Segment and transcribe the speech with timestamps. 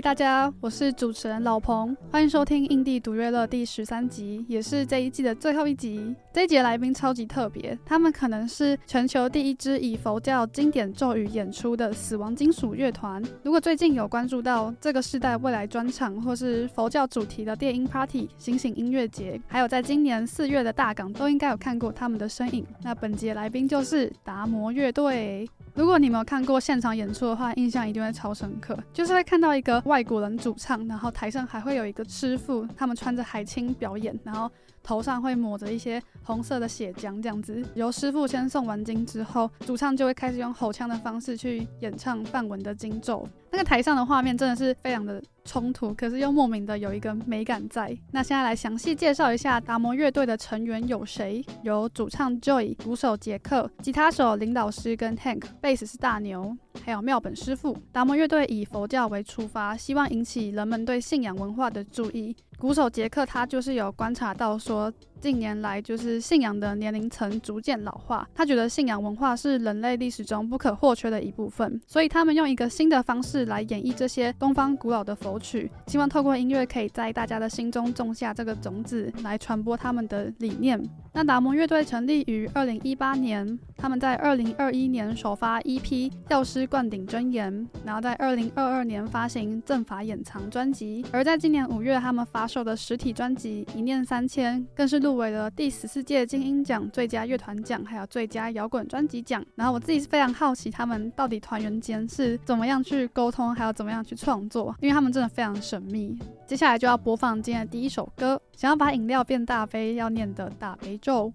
[0.00, 6.14] 大家，我是主持人老彭，欢迎收听印地独乐乐第十三集，也是这一季的最后一集。
[6.32, 13.20] 这一集的来宾超级特别，他们可能是全球第一支以佛教经典咒语演出的死亡金属乐团。
[13.42, 22.64] 如果最近有关注到这个世代未来专场，或是佛教主题的电音 Party、醒醒音乐节，还有在今年四月的大港，都应该有看过他们的身影。
[22.84, 25.48] 那本集的来宾就是达摩乐队。
[25.78, 34.50] 如果你没有看过现场演出的话，印象一定会超深刻，就是会看到一个外国人主唱，然后台上还会有一个师傅，他们穿着海青表演，然后
[34.88, 37.62] 头上会抹着一些红色的血浆，这样子。
[37.74, 43.28] 由师傅先诵完经之后，主唱就会开始用吼腔的方式去演唱梵文的经咒。
[43.50, 47.94] 那个台上的画面真的是非常的冲突，可是又莫名的有一个美感在。
[48.12, 51.44] 那现在来详细介绍一下达摩乐队的成员有谁？
[51.62, 57.76] 有主唱 Joy、鼓手杰克、吉他手林老师跟 Hank、贝斯是大牛，还有妙本师傅。
[57.92, 62.34] 达摩乐队以佛教为出发，希望引起人们对信仰文化的注意。
[62.58, 80.80] 鼓手杰克他就是有观察到说，近年来就是信仰的年龄层逐渐老化，他觉得信仰文化是人类历史中不可或缺的一部分，所以他们用一个新的方式来演绎这些东方古老的佛曲，希望透过音乐可以在大家的心中种下这个种子，来传播他们的理念。
[81.12, 85.82] 那达摩乐队成立于二零一八年，他们在二零二一年首发 EP
[86.28, 87.52] 《药师灌顶真言》，
[87.84, 99.42] 然后在二零二二年发行《正法掩藏》专辑，而在今年五月他们发售的实体专辑《一念三千》更是入围了第十四届金音奖最佳乐团奖，还有最佳摇滚专辑奖。
[99.54, 106.18] 然后我自己是非常好奇，他们到底团员间是怎么样去沟通，还有怎么样去创作，因为他们真的非常神秘。
[106.46, 111.32] 接下来就要播放今天的第一首歌，想要把饮料变大杯，要念的大悲咒。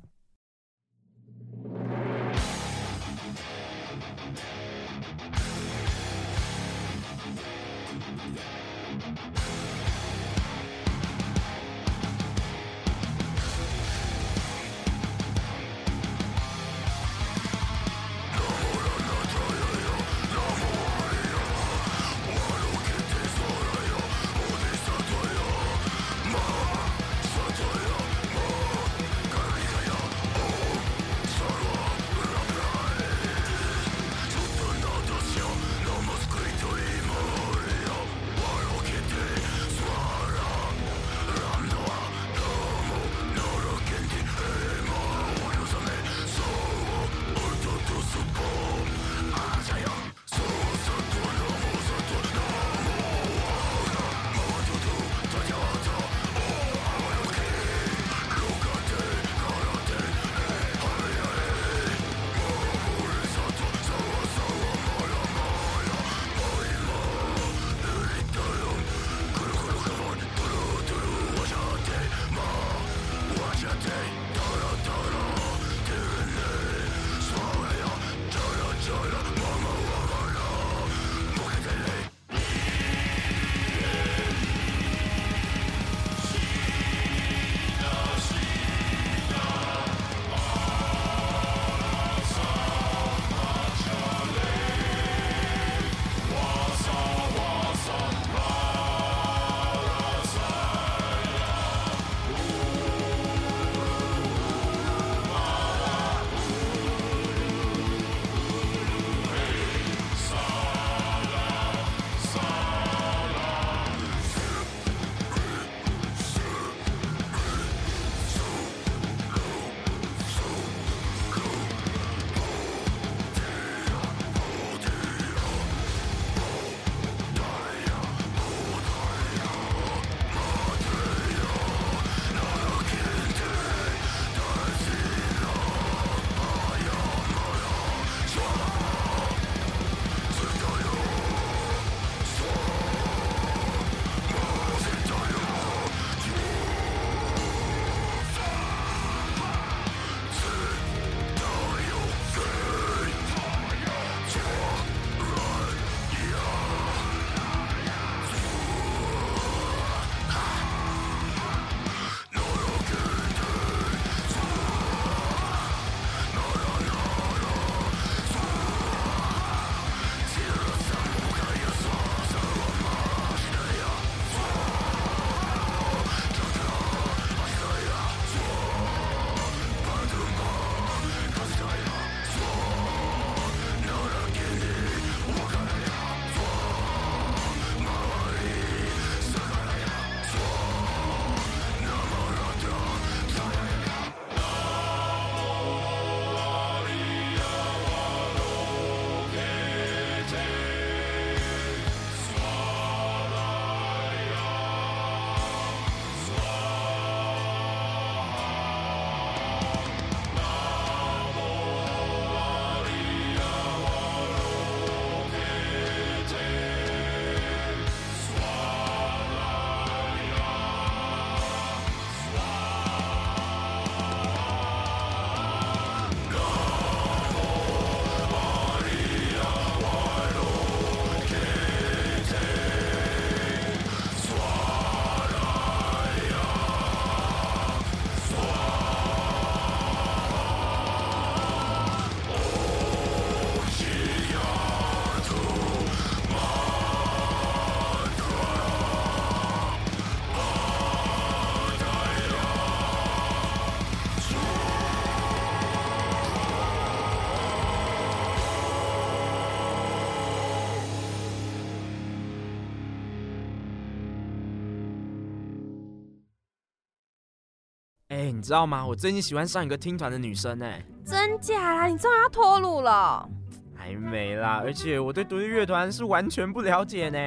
[268.44, 268.86] 知道吗？
[268.86, 270.84] 我最近喜欢上一个听团的女生哎。
[271.06, 271.88] 真假啦？
[271.88, 273.28] 你终于要脱鲁了？
[273.76, 277.18] 还没啦，而且我对独立乐团是完全不了解呢。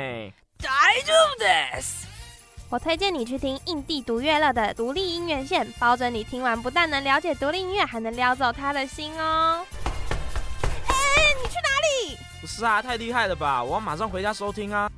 [0.58, 0.68] 大
[1.04, 2.04] 丈夫です。
[2.68, 9.64] 我推荐你去听印地独乐乐的独立音乐线，保准你听完不但能了解独立音乐，还能撩走他的心哦。
[10.88, 10.94] 哎，
[11.42, 12.18] 你去哪里？
[12.40, 13.62] 不是啊，太厉害了吧！
[13.62, 14.90] 我要马上回家收听啊。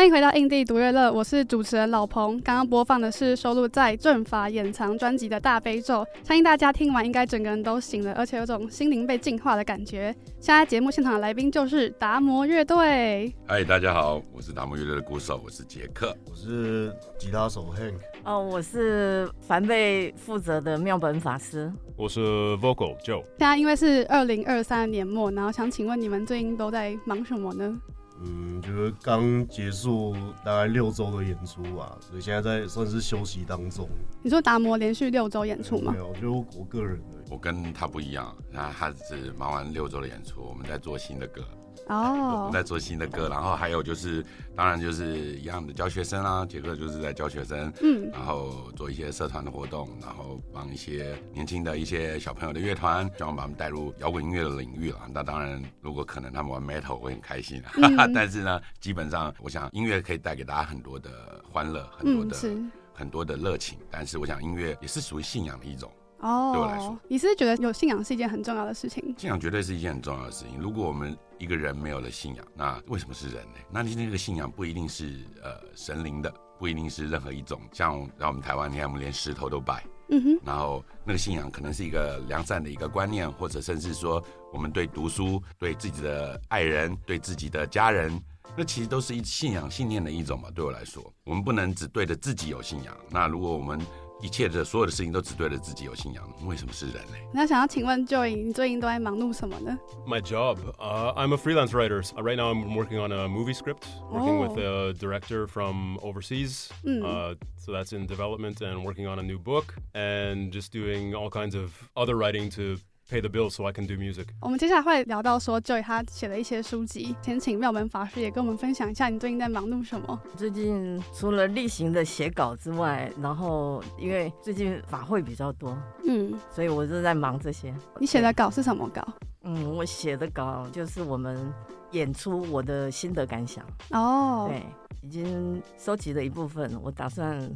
[0.00, 2.40] 欢迎回到印地独乐乐，我是主持人老彭。
[2.40, 10.04] 刚刚播放的是收录在阵法掩藏专辑的大悲咒，相信大家听完应该整个人都醒了，而且有种心灵被净化的感觉。
[10.40, 13.30] 现在节目现场的来宾就是达摩乐队。
[13.46, 17.96] 嗨，大家好，我是达摩乐队的鼓手，我是杰克，我是吉他手 Hank。
[18.24, 22.20] 哦，我是凡被负责的妙本法师，我是
[22.56, 23.22] Vocal Joe。
[23.36, 27.78] 现在因为是二零二三年末，然后想请问你们最近都在忙什么呢？
[28.22, 30.14] 嗯，就是刚结束
[30.44, 33.88] 大概六周的演出吧，所以现在在算是休息当中。
[34.22, 35.92] 你说达摩连续六周演出吗？
[35.92, 37.20] 没有，就我个人的。
[37.30, 41.42] 我跟他不一样，那他只忙完六周的演出，我们在做新的歌。
[41.90, 55.00] 哦，我们在做新的歌，然后还有就是，当然就是一样的教学生啊，杰克就是在教学生，嗯，然后做一些社团的活动，然后帮一些年轻的一些小朋友的乐团，希望把他们带入摇滚音乐的领域了。
[55.12, 61.10] 那当然，如果可能他们玩 metal，我会很开心，嗯、 但是呢，基本上我想音乐可以带给大家很多的
[61.50, 65.90] 欢乐，很多的、嗯、很多的热情，但是我想音乐也是属于信仰的一种。
[66.20, 69.02] 哦，对我来说，你是，是觉得有信仰是一件很重要的事情？
[69.16, 70.60] 信仰绝对是一件很重要的事情。
[70.60, 73.58] 如果我们一个人没有了信仰，那为什么是人呢？
[73.70, 77.58] 那你那个信仰不一定是呃神灵的，不一定是任何一种。
[77.72, 80.38] 像让我们台湾，你看我们连石头都拜，嗯哼。
[80.44, 88.22] 然后那个信仰可能是一个良善的一个观念，或者甚至说我们对读书、对自己的爱人、对自己的家人，
[88.54, 90.50] 那其实都是一信仰信念的一种嘛。
[90.50, 92.94] 对我来说，我们不能只对着自己有信仰。
[93.08, 93.80] 那如果我们
[94.21, 97.13] 一切的所有的事情都只对着自己有信仰，为什么是人呢？
[97.33, 99.77] 那想要请问 Joey，你最近都在忙碌什么呢？
[100.07, 102.01] My job, uh, I'm a freelance writer.
[102.15, 106.69] Right now, I'm working on a movie script, working with a director from overseas.
[106.85, 111.29] Uh, so that's in development and working on a new book, and just doing all
[111.29, 112.77] kinds of other writing to
[113.10, 114.26] pay the bills so I can do music.
[114.40, 120.20] 我们接下来会聊到说 Joey 他写了一些书籍，先请妙门法师也跟我们分享一下你最近在忙碌什么。
[120.36, 125.76] 最近除了例行的写稿之外，然后因为最近法会比较多，
[126.06, 127.74] 嗯，所以我就在忙这些。
[127.98, 129.06] 你写的稿是什么稿？
[129.42, 131.52] 嗯，我写的稿就是我们
[131.90, 133.66] 演出我的心得感想。
[133.90, 134.62] 哦，对，
[135.02, 137.50] 已经收集了一部分，我打算。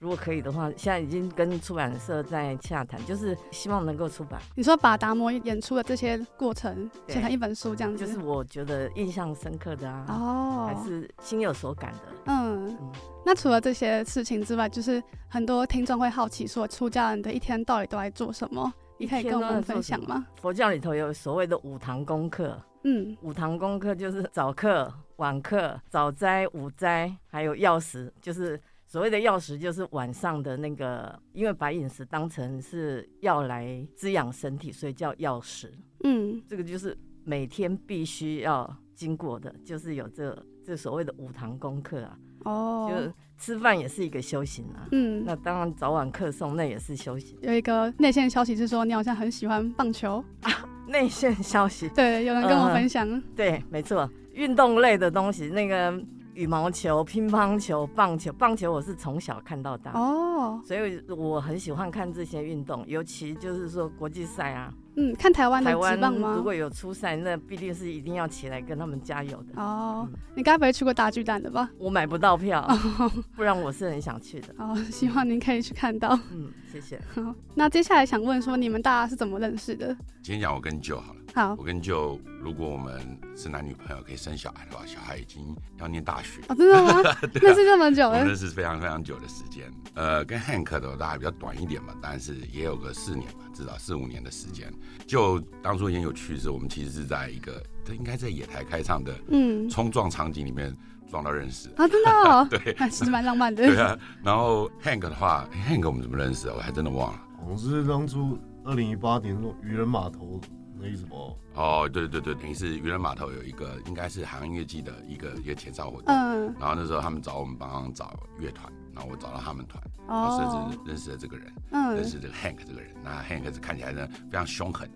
[0.00, 4.40] 如果可以的话，现在已经跟出版社在洽谈，就是希望能够出版。
[4.54, 11.98] 你说把达摩演出的这些过程写成一本书，这样子，就是我觉得印象深刻的啊，哦，还是心有所感的。
[12.24, 12.92] 嗯，嗯，
[13.26, 18.72] 那除了这些事情之外，就是很多听众会好奇说，出家人的一天到底都在做什么？
[18.96, 20.26] 你可以跟我们分享吗？
[20.40, 28.58] 佛教里头有所谓的五堂功课，嗯，五堂功课就是早课、晚课、早斋、午斋，还有药食，就是。
[28.90, 35.72] 所谓的药食就是晚上的那个，因为把饮食当成是药来滋养身体，所以叫药食。
[36.02, 42.18] 嗯，这个就是每天必须要经过的，就是有这这所谓的五堂功课啊。
[42.46, 44.88] 哦，就是吃饭也是一个修行啊。
[44.90, 47.38] 嗯，那当然早晚课诵那也是修行。
[47.42, 50.50] 有一个内线消息是说，你好像很喜欢棒球啊。
[50.88, 53.08] 内线消息，对，有人跟我分享。
[53.08, 55.96] 呃、对，没错，运动类的东西，那个。
[56.40, 60.64] 羽毛球、乒乓球、棒球，棒球我是从小看到大哦，oh.
[60.64, 64.72] 所以我很喜欢看这些运动，尤其就是说国际赛啊。
[64.96, 66.32] 嗯，看台湾的职棒吗？
[66.34, 69.62] 如果有初赛，那必定是一定要起来跟他们加油的。
[69.62, 71.68] 哦，嗯、你该不会去过大巨蛋的吧？
[71.78, 72.62] 我买不到票
[72.98, 73.12] ，oh.
[73.36, 74.54] 不然我是很想去的。
[74.56, 76.18] 哦，希望您可以去看到。
[76.32, 76.98] 嗯，谢谢。
[77.14, 79.94] 好，那接下来想问说，你们大家是怎么认识的？
[80.22, 81.19] 今天讲我跟 Joe 好了。
[81.34, 86.40] 好，我跟 Joe，如果我们是男女朋友，可以生小孩的话，小孩已经要念大学。
[86.48, 87.02] 哦，真的吗？
[87.40, 88.24] 认识这么久了？
[88.24, 89.70] 认识非常非常久的时间。
[89.94, 94.72] 呃，跟 Hank 的大概比较短一点嘛，但是也有个四年吧，至少四五年的时间。
[95.06, 100.76] 就当初也有趣的是，我们其实是在一个，这应该在野台开唱的，嗯，冲撞场景里面
[101.08, 102.46] 撞到认识啊，真的、哦？
[102.50, 103.64] 对，还是蛮浪漫的。
[103.66, 106.54] 对啊，然后 Hank 的话，Hank 我们怎么认识的？
[106.54, 107.22] 我还真的忘了。
[107.48, 110.40] 我是当初二零一八年那种渔人码头。
[110.80, 111.36] 那意思不？
[111.54, 116.14] 哦，对对对，等于是渔人码头有一个，应该是海洋音乐季的一个一个前哨活动。
[116.14, 116.54] 嗯。
[116.58, 122.94] 然后那时候他们找我们帮忙找乐团，然后我找到他们团，然后甚至认识了这个人，嗯，认识这个 Hank 这个人。
[123.02, 124.90] 那 Hank 是看起来呢非常凶狠，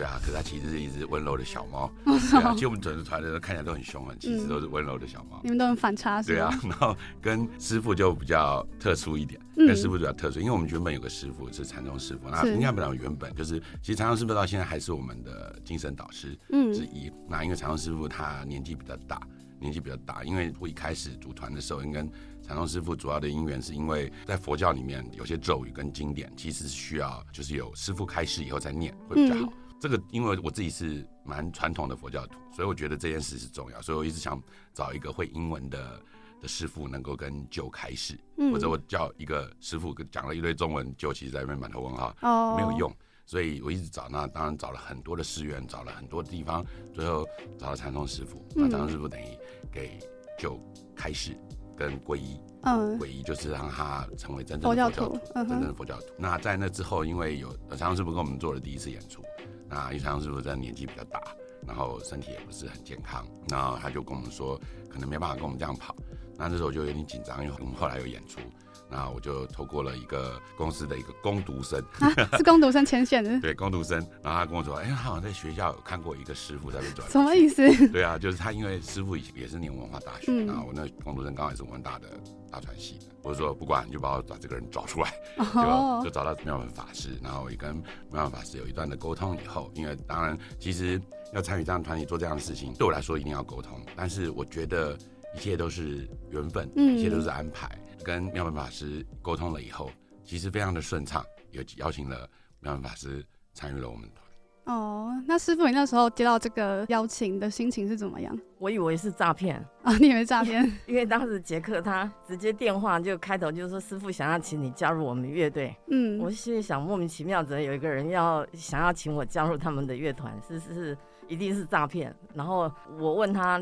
[0.00, 1.92] 对啊，可是它其实是一只温柔的小猫。
[2.06, 5.38] 对啊，其实我们整个团队看起来都很凶狠，其实都是温柔的小猫。
[5.42, 16.34] 你们都很反差，是对啊， 然后跟师傅就比较特殊一点，跟师傅比较特殊，因为我们原本有个师傅是禅宗师傅，那应该不讲原本就是，其实禅宗师傅到现在还是我们的精神导师
[16.72, 17.12] 之一。
[17.28, 19.20] 那因为禅宗师傅他年纪比较大，
[19.58, 22.02] 年纪比较大，因为我一开始组团的时候，应该。
[22.42, 29.42] 禅宗师傅主要的因缘是因为在佛教里面有些咒语跟经典，其实是需要就是有师傅开示以后再念会比较好。
[29.42, 34.40] 嗯、这个因为我自己是蛮传统的佛教徒，所以我觉得这件事是重要，所以我一直想
[34.74, 36.00] 找一个会英文的
[36.42, 42.94] 的师傅能够跟就开示，嗯、或者我叫一个师傅讲了一堆中文，就其实在那边满头问号，哦、没有用，
[43.24, 47.26] 所以我一直找，那当然找了很多的寺院，找了很多的地方，最后
[47.58, 49.24] 找了禅宗师傅，那禅宗师傅等于
[49.72, 49.98] 给
[50.38, 50.60] 就
[50.94, 51.34] 开始。
[51.76, 56.08] 跟皈依，嗯，皈依就是让他成为真正的佛教徒，真正的佛教徒。
[56.18, 59.24] 那在那之后，因为有禅宗师傅跟我们做了第一次演出，
[59.70, 61.22] 那因为禅宗师傅在年纪比较大，
[61.66, 65.94] 然后身体也不是很健康，然后他就跟我们说，可能没办法跟我们这样跑。
[66.36, 68.40] 那这时候就有点紧张，因为我们后来有演出。
[68.90, 73.38] 那我就透过了一个公司的一个工读生，啊、是工读生牵线的。
[73.40, 77.08] 对，工读生，然后他跟我说，哎、欸，他好像在学校有看过一个师傅在那转。
[77.08, 77.62] 什么意思？
[77.88, 82.08] 对啊，就是他，因为师傅也是念文化大学，嗯、然后我那工读生刚好也是文大的
[82.50, 83.06] 大传系的。
[83.22, 87.74] 我就说不管，你就把我把这个人找出来，哦、就就找到妙门法师，然后我也跟
[88.10, 91.00] 妙门法师有一段的沟通以后，因为当然其实
[91.34, 94.96] 要参与这样的团体做这样的事情，对我来说一定要沟通，但是我觉得
[95.36, 97.70] 一切都是缘分，嗯、一切都是安排。
[98.04, 99.90] 跟妙门法师沟通了以后，
[100.24, 102.28] 其实非常的顺畅，也邀请了
[102.60, 104.20] 妙门法师参与了我们团。
[104.66, 108.38] 哦，那师傅，你那时候接到这个邀请的心情是怎么样？
[108.58, 110.62] 我以为是诈骗啊，你以为诈骗？
[110.86, 115.74] 因为当时杰克他直接电话就开头就说师傅想要请你加入我们乐队。
[115.88, 120.38] 嗯，我心里想莫名其妙，怎么有一个人要想要请我加入他们的乐团？
[120.46, 122.14] 是是是，一定是诈骗。
[122.32, 123.60] 然后我问他，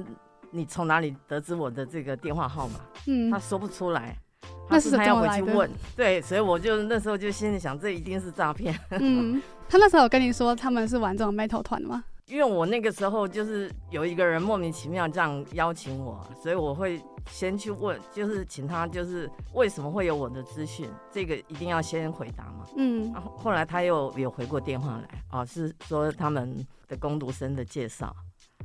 [0.50, 2.80] 你从哪里得知我的这个电话号码？
[3.06, 4.18] 嗯，他说不出来。
[4.68, 8.78] 那是他要回去问，对，所以我就那时候就心里想，这一定是诈骗。
[8.90, 12.04] 嗯，他那时候有跟你说他们是玩这种 metal 团的吗？
[12.26, 17.00] 因为我那个时候就是有一个人莫名其妙这样邀请我，所以我会
[17.30, 22.66] 先去问，就是请他就是为什么会有我的资讯，这个一定要先回答嘛。
[22.76, 28.14] 嗯，然后后来他又有回过电话来，哦，是说他们的工读生的介绍。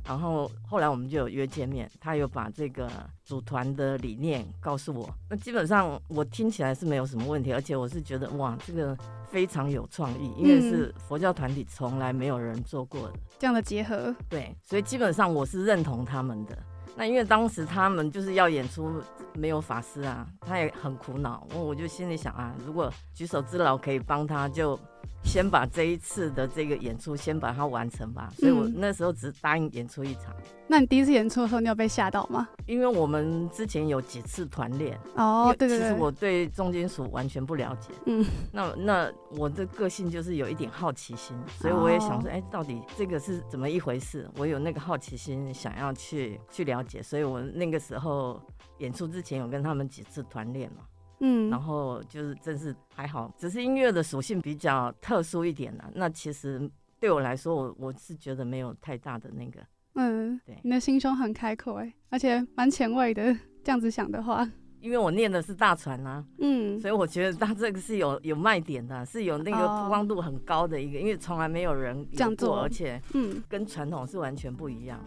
[0.06, 2.90] 然后后来我们就有约见面，他有把这个
[3.24, 5.08] 组团的理念告诉我。
[5.30, 8.96] 那基本上我听起来是没有什么问题，而且我是觉得哇，这个
[9.30, 14.14] 非常有创意，因为是佛教团体从来没有人做过的、嗯、这样的结合。
[14.28, 16.58] 对，所以基本上我是认同他们的。
[16.96, 21.46] 那因为当时他们就是要演出，没有法师啊，他也很苦恼。
[21.54, 24.78] 我我就心里想啊，如果举手之劳可以帮他，就。
[25.22, 30.34] 先把这一次的这个演出先把它完成吧，所以我那时候只答应演出一场。
[30.38, 30.50] 嗯。
[30.66, 32.48] 那你第一次演出的时候，你有被吓到吗？
[32.66, 37.90] 因为我们之前有几次团练哦，对对对，其实我对重金属完全不了解。
[38.06, 44.26] 嗯，那那我的个性就是有一点好奇心，所以我也想说，哎，到底这个是怎么一回事？
[44.38, 48.40] 我有那个好奇心，想要去去了解，所以我那个时候
[48.78, 50.78] 演出之前有跟他们几次团练嘛。
[51.20, 55.90] 嗯，然后就是真是还好，只是音乐的属性比较特殊一点了。
[55.94, 59.60] 那其实对我来说，我我是觉得没有太大的那个。
[59.94, 63.36] 嗯，对，你的心胸很开阔哎，而且蛮前卫的。
[63.62, 64.46] 这样子想的话，
[64.80, 75.00] 因为我念的是大船啊，嗯，所以我觉得它这个是有有卖点的，是有那个曝光度很高的一个，哦、因为从来没有人这样做，而且嗯，跟传统是完全不一样。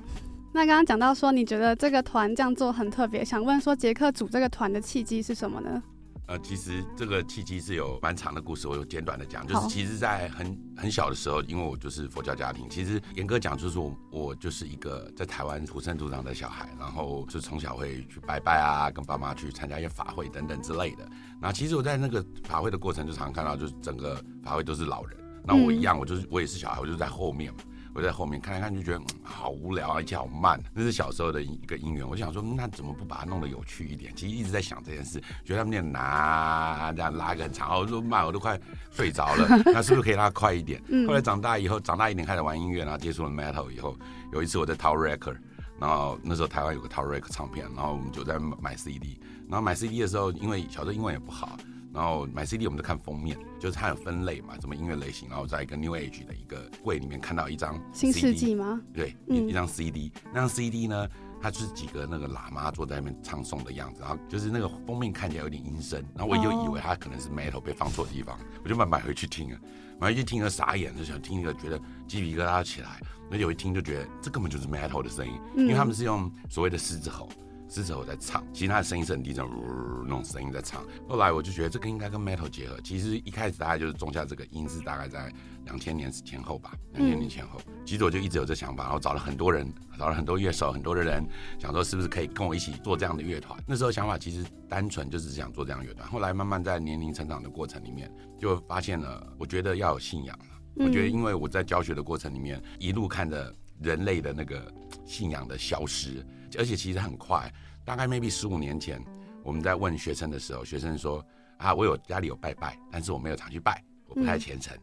[0.54, 5.84] 那刚刚讲到说，你觉得这个团这样做很特别，想问说，杰克组这个团的契机是什么呢？
[6.28, 21.10] 呃，其实这个契机是有蛮长的故事，我有简短的讲，就是其实，在很很小的时候，因为我就是佛教家庭，其实严格讲，就是我我就是一个在台湾土生土长的小孩，然后就从小会去拜拜啊，跟爸妈去参加一些法会等等之类的。
[21.40, 27.60] 那其实我在那个法会的过程，就常常看到，就是整个法会都是老人，那我一样，我就是我也是小孩，我就在后面嘛。
[27.98, 30.62] 我在后面看来看，就觉得、嗯、好无聊啊，一切好慢。
[30.72, 32.08] 那是小时候的一个因缘。
[32.08, 34.16] 我想说，那怎么不把它弄得有趣一点？
[34.16, 38.60] 其实一直在想这件事，觉得他们那拿这样拉个很长，我说慢，我都快
[38.92, 39.48] 睡着了。
[39.74, 40.80] 那是不是可以拉快一点？
[41.08, 43.98] 后来长大以后，长大一点开始玩音乐，然后接触了 metal 以后，
[44.32, 45.38] 有一次我在 Tower Record，
[45.80, 51.58] 然后那时候台湾有个 Tower Record 唱片，然后我们就在买 CD，然后买 CD 的时候，因为小时候英文也不好。
[51.94, 55.28] 然后买 CD，我们都看封面，就是它有分类嘛，什么音乐类型。
[55.30, 58.82] 然后在一个 New Age 的一个柜里面看到一张 CD, 新世纪吗？
[58.94, 60.12] 对，一、嗯、一张 CD。
[60.34, 61.08] 那张 CD 呢，
[61.42, 69.60] 它就是几个那个喇嘛坐在那边唱诵的样子，然后就是那个封面看起来有点阴森，然后我就以为它可能是 metal 被放错地方，我就买买回去听了，
[70.00, 73.02] 买回去听了傻眼，就想听一个觉得鸡皮疙瘩起来，
[73.32, 77.28] 而且我一听就觉得这根本就是 metal 的声音，因为他们是用所谓的狮子吼。
[77.70, 80.84] 狮子吼在唱，其实他的声音是很低沉，呜、呃、那种声音在唱。
[81.08, 82.80] 后来我就觉得这个应该跟 metal 结合。
[82.82, 85.32] 其实一开始大概就是种下这个因，是大概在
[85.66, 87.60] 两千年前后吧，两千年前后。
[87.86, 91.28] 其实我就一直有这想法，然后找了很多人，找了很多乐手，很多的人，
[91.60, 93.62] 想说是不是可以跟我一起做这样的乐团。
[93.68, 96.08] 那时候想法其实单纯就是想做这样的乐团。
[96.10, 100.46] 后来慢慢在年龄成长的过程里面，就发现了，我觉得要有信仰了。
[100.76, 104.72] 我觉得因为我在教学的过程里面，一路看着人类的那个
[105.06, 106.26] 信仰的消失。
[106.58, 107.52] 而且其实很快，
[107.84, 109.04] 大概 maybe 十五年前，
[109.44, 111.26] 我们在问学生的时候，学生说
[111.58, 114.78] 啊，我有家里有拜拜，但是我没有常去拜，我不太虔诚。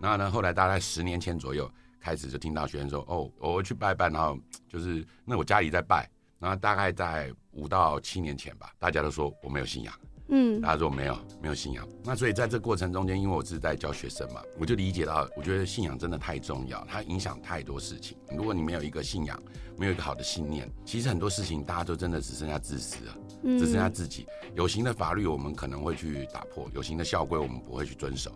[0.00, 6.08] 然后呢，后来大概十年前左右开始就听到学生说，哦，我去拜拜，然后就是那我家里在拜。
[6.38, 9.94] 然后大概在五到七年前吧，大家都说我没有信仰。
[10.32, 18.16] 嗯，大家说没有没有信仰，那所以在这过程中间，因为我是在教学生嘛，我就理解到，我觉得信仰真的太重要，它影响太多事情。
[18.36, 19.42] 如果你没有一个信仰，
[19.76, 24.24] 没有一个好的信念，其实很多事情大家都真的只剩下自私了，只剩下自己。
[24.54, 28.30] 有形的法律我们可能会去打破，有形的校规我们不会去遵守，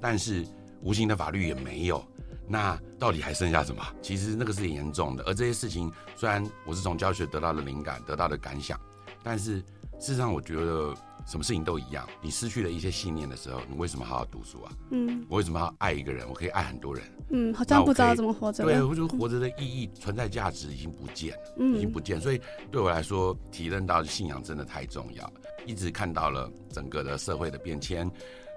[0.00, 0.44] 但是
[0.82, 2.04] 无形的法律也没有，
[2.48, 3.80] 那到底还剩下什么？
[4.02, 5.22] 其实那个是很严重的。
[5.22, 8.80] 而这些事情，虽然我是从教学得到的灵感，得到的感想，
[9.22, 9.58] 但是
[10.00, 10.92] 事实上我觉得。
[11.26, 14.72] 什么事情都一样，你失去了一些信念的时候，你为什么好好读书啊？
[14.92, 16.28] 嗯，我为什么要爱一个人？
[16.28, 17.04] 我可以爱很多人。
[17.30, 18.64] 嗯，好像不知道怎么活着。
[18.64, 22.20] 对，我觉得活着的意义、存在价值已经不见了，嗯，已经不见。
[22.20, 25.32] 所以对我来说，体认到信仰真的太重要了。
[25.66, 28.08] 一直看到了整个的社会的变迁，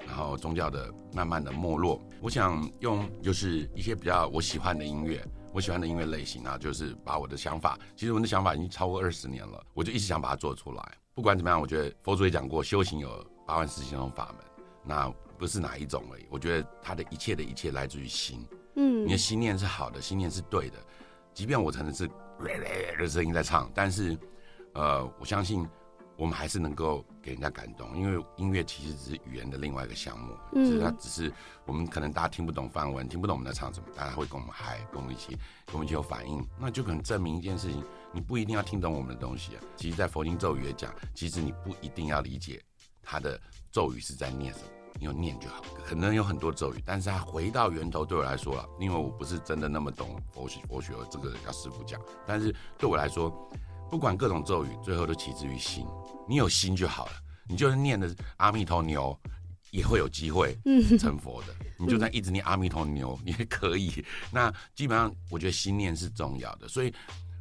[0.06, 2.00] 然后宗教的慢慢的没落。
[2.22, 10.98] 我想用就是一些比较我喜欢的音乐，我喜欢的音乐类型啊，就是把我的想法，其实我的想法已经超过二十年了，我就一直想把它做出来。
[11.20, 13.10] 不管怎么样，我觉得佛祖也讲过，修行有
[13.46, 16.26] 八万四千种法门，那不是哪一种而已。
[16.30, 20.78] 我觉得他的一切的一切来自于心，嗯，你的心念是好的，心念是对的，
[21.34, 22.08] 即便我可能是
[22.98, 24.18] 的声音在唱，但是，
[24.72, 25.68] 呃，我相信
[26.16, 31.30] 我们还是能够给人家感动，因为音乐其实只是语言的另外一个项目，嗯，只是它只是
[31.66, 35.34] 我们可能大家听不懂梵文，听不懂我们在唱什么，大家会跟我们嗨，跟我们一起，
[35.66, 37.84] 跟我们一起有反应，那就可能证明一件事情。
[38.12, 42.62] 你不一定要听懂我们的东西啊，其实，在佛经咒语也讲，其实你不一定要理解
[43.04, 43.40] 他的
[43.72, 44.66] 咒语是在念什么，
[45.00, 45.64] 你有念就好。
[45.86, 52.02] 可能有很多咒语，但是它回到源头，对我来说了，因为我不是真的那么懂佛学，佛学这个要师傅讲。
[52.26, 53.30] 但是对我来说，
[53.92, 55.86] 不管各种咒语，最后都起自于心，
[56.28, 57.12] 你有心就好了。
[57.48, 59.16] 你就是念的阿弥陀牛，
[59.70, 60.58] 也会有机会
[61.00, 61.56] 成佛的。
[61.78, 64.04] 你就算一直念阿弥陀牛，也可以。
[64.32, 66.92] 那基本上，我觉得心念是重要的，所以。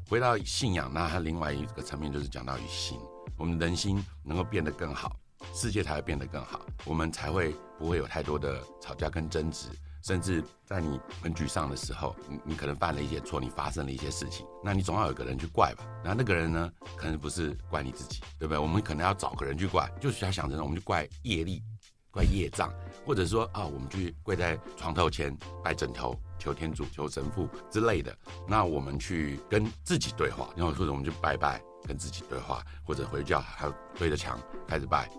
[0.08, 2.98] 回到信仰，那它另外一个层面就是讲到于心，
[3.36, 5.14] 我们人心能够变得更好，
[5.52, 9.68] 世界才会变得更好，我们才会不会有太多的吵架跟争执，
[10.02, 18.58] 甚至在你很沮丧的时候，你你可能犯了一些错，你发生了一些事情，那你总要有个人去怪吧，那那个人呢，可能不是怪你自己，对不对？
[18.58, 21.62] 我们可能要找个人去怪，就是要想着我们就怪业力，
[22.10, 22.72] 怪业障，
[23.04, 26.18] 或者说啊，我们去跪在床头前拜枕头。
[26.38, 35.10] 求天主、求神父之类的，那我们去跟自己对话，然后或者我们就拜拜，跟自己对话，或者回教还有对着墙开始拜，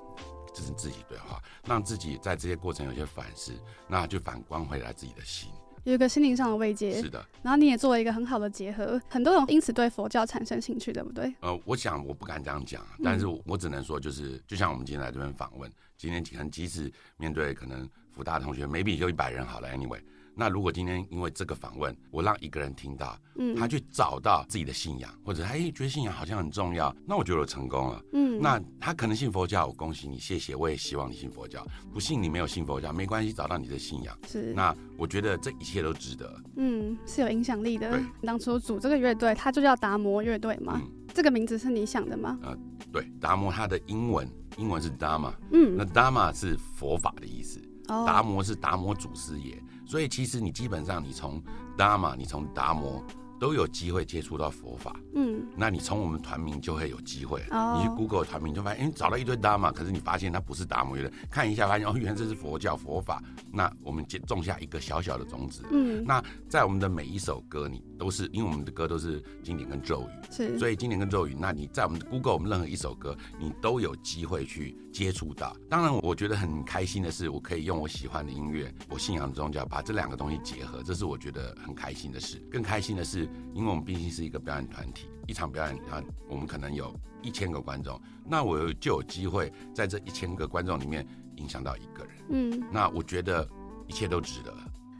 [0.53, 3.53] 这是自己对话，让自己在这些过程有些反思，
[3.87, 5.51] 那就反观回来自己的心，
[5.83, 7.01] 有一个心灵上的慰藉。
[7.01, 11.33] 是的，然后你也做了一个很好的结合，很多人因此对佛教产生兴趣，对不对？
[11.41, 20.01] 呃，我想我不敢这样讲，但是我只能说，就是就像我们今天来这边访问，今天可能即使面对可能福大同学，maybe 就一百人好了，anyway。
[20.39, 31.67] 那如果今天因为这个访问，我让一个人听到，嗯，他去找到自己的信仰，或者他觉得信仰好像很重要，那我觉得我成功了，嗯，那他可能信佛教，我恭喜你，谢谢，我也希望你信佛教。
[31.93, 34.17] 不信你没有信佛教没关系，找到你的信仰。
[34.25, 38.01] 是，那我觉得这一切都值得，嗯，是有影响力的。
[38.21, 42.39] 当初组这个乐队，它就叫达摩乐队嘛，嗯，这个名字是你想的吗？
[42.43, 42.57] 呃，
[42.93, 44.25] 对，达摩它的英文
[44.55, 49.61] 英文是 Dharma，嗯，那 Dharma 是佛法的意思，哦，达摩是达摩祖师爷。
[49.89, 51.41] 所以其实你基本上你从
[51.75, 53.03] 达玛，你从达摩
[53.39, 54.95] 都有机会接触到佛法。
[55.15, 57.41] 嗯，那你从我们团名就会有机会。
[57.49, 63.23] 哦，你去 Google 团名就发现，哎，你找到一堆达玛，可是你发现它不是达摩乐队，看一下发现哦，原来这是佛教佛法。
[63.51, 65.63] 那我们种下一个小小的种子。
[65.71, 74.77] 嗯，那在我们的每一首歌，你都是因为我们的歌都是经典跟咒语，是，所以经典跟咒语，那你在我们 Google 我们任何一首歌，你都有机会去。
[74.91, 82.37] 接触到，当然我觉得很开心的是，我可以用我喜欢的音乐，我信仰的宗教，把这两个东西结合，这是我觉得很开心的事。
[82.51, 92.13] 更开心的是，因为我们毕竟是一个表演团体，一场表演啊，我们可能有一千个观众，那我就有机会在这一千个观众里面影响到一个人。
[92.29, 93.47] 嗯，那我觉得
[93.87, 94.53] 一切都值得。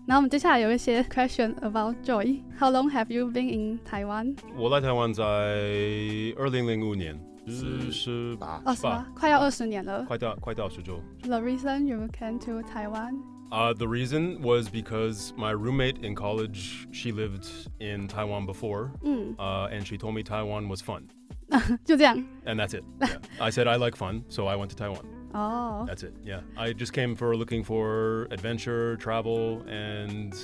[0.05, 2.41] 那我们接下来有一些 question about Joy。
[2.57, 4.35] How long have you been in Taiwan？
[4.55, 7.15] 我来台湾在二零零五年，
[7.48, 11.00] 十十八，二十八，快要二十年了，快到快到十九。
[11.22, 17.46] The reason you came to Taiwan？Uh, the reason was because my roommate in college, she lived
[17.78, 19.36] in Taiwan before, mm.
[19.38, 21.04] uh, and she told me Taiwan was fun.
[21.84, 22.24] 就这样.
[22.46, 22.82] And that's it.
[23.00, 23.18] Yeah.
[23.38, 25.04] I said I like fun, so I went to Taiwan.
[25.34, 25.84] Oh.
[25.86, 26.14] That's it.
[26.24, 26.40] Yeah.
[26.56, 30.34] I just came for looking for adventure, travel, and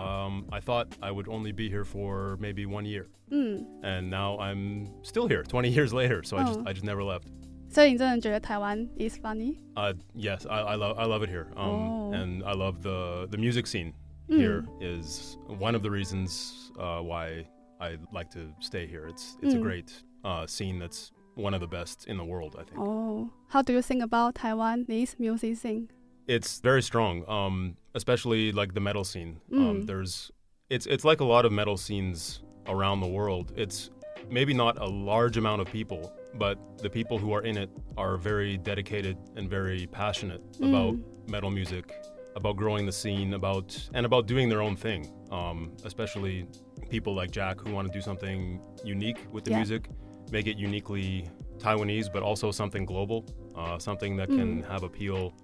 [0.00, 3.08] um, I thought I would only be here for maybe one year.
[3.30, 3.66] Mm.
[3.82, 6.22] And now I'm still here 20 years later.
[6.22, 6.40] So oh.
[6.40, 6.64] I just oh.
[6.66, 7.28] I just never left.
[7.68, 9.60] So you really Taiwan is funny?
[9.76, 11.52] Uh, yes, I, I, love I love it here.
[11.56, 12.12] Um, oh.
[12.12, 13.94] and I love the the music scene
[14.28, 14.36] mm.
[14.36, 17.44] here is one of the reasons uh, why
[17.80, 19.06] I like to stay here.
[19.06, 19.56] It's it's mm.
[19.56, 19.62] a hmm.
[19.62, 19.92] great
[20.24, 22.78] uh, scene that's one of the best in the world, I think.
[22.78, 25.90] Oh, how do you think about Taiwan this music scene?
[26.30, 29.40] It's very strong, um, especially like the metal scene.
[29.52, 29.70] Um, mm.
[29.70, 30.30] Um, there's
[30.68, 33.52] it's it's like a lot of metal scenes around the world.
[33.56, 33.90] It's
[34.30, 38.16] maybe not a large amount of people, but the people who are in it are
[38.16, 40.68] very dedicated and very passionate mm.
[40.68, 40.94] about
[41.28, 41.92] metal music,
[42.36, 45.12] about growing the scene, about and about doing their own thing.
[45.32, 46.46] Um, especially
[46.88, 49.56] people like Jack who want to do something unique with the yeah.
[49.56, 49.90] music,
[50.30, 54.38] make it uniquely Taiwanese, but also something global, uh, something that mm.
[54.38, 55.34] can have appeal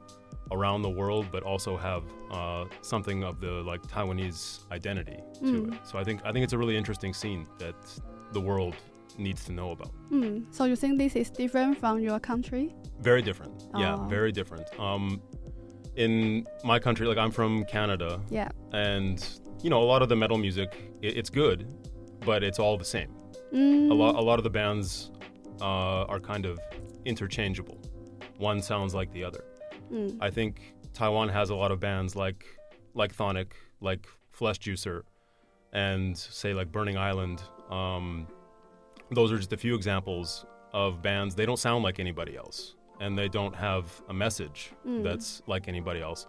[0.52, 5.74] around the world, but also have uh, something of the like Taiwanese identity to mm.
[5.74, 5.80] it.
[5.86, 7.74] So I think I think it's a really interesting scene that
[8.32, 8.74] the world
[9.18, 9.92] needs to know about.
[10.10, 10.44] Mm.
[10.50, 12.74] So you think this is different from your country?
[13.00, 13.68] Very different.
[13.74, 13.80] Oh.
[13.80, 14.68] Yeah, very different.
[14.78, 15.20] Um,
[15.96, 18.20] in my country, like I'm from Canada.
[18.30, 18.48] Yeah.
[18.72, 19.26] And
[19.62, 21.66] you know, a lot of the metal music, it, it's good,
[22.20, 23.12] but it's all the same.
[23.52, 23.90] Mm.
[23.90, 25.10] A lot, a lot of the bands
[25.60, 26.58] uh, are kind of
[27.04, 27.80] interchangeable.
[28.38, 29.44] One sounds like the other.
[29.92, 30.18] Mm.
[30.20, 32.44] I think Taiwan has a lot of bands like
[32.94, 35.02] like Thonic, like Flesh Juicer,
[35.72, 37.42] and say like Burning Island.
[37.70, 38.26] Um,
[39.10, 41.34] those are just a few examples of bands.
[41.34, 45.02] They don't sound like anybody else, and they don't have a message mm.
[45.02, 46.26] that's like anybody else.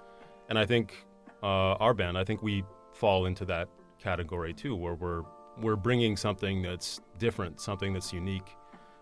[0.50, 1.06] And I think
[1.44, 5.24] uh, our band, I think we fall into that category too, where we're
[5.62, 8.56] we're bringing something that's different, something that's unique,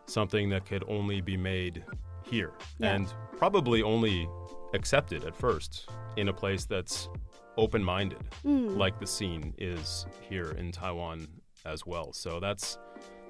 [0.06, 1.84] something that could only be made
[2.24, 2.94] here, yeah.
[2.94, 4.28] and probably only
[4.76, 7.10] accepted at first in a place that's
[7.58, 8.78] open-minded, mm.
[8.78, 11.28] like the scene is here in Taiwan
[11.66, 12.14] as well.
[12.14, 12.78] So that's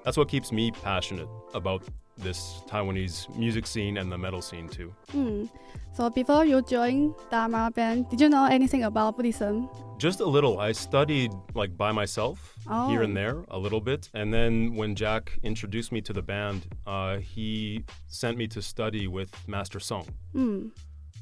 [0.04, 1.82] that's what keeps me passionate about
[2.18, 4.94] this Taiwanese music scene and the metal scene too.
[5.12, 5.50] Mm.
[5.92, 9.68] So before you joined Dharma band, did you know anything about Buddhism?
[9.98, 10.60] Just a little.
[10.60, 12.88] I studied like by myself oh.
[12.88, 16.66] here and there a little bit, and then when Jack introduced me to the band,
[16.86, 20.06] uh, he sent me to study with Master Song.
[20.34, 20.70] Mm.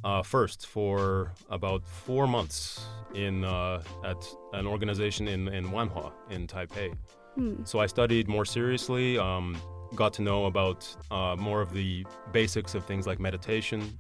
[0.05, 6.47] Uh, first for about four months in uh, at an organization in in Wanhua in
[6.47, 6.95] Taipei.
[7.37, 7.65] Hmm.
[7.65, 9.57] So I studied more seriously, um,
[9.95, 13.99] got to know about uh, more of the basics of things like meditation,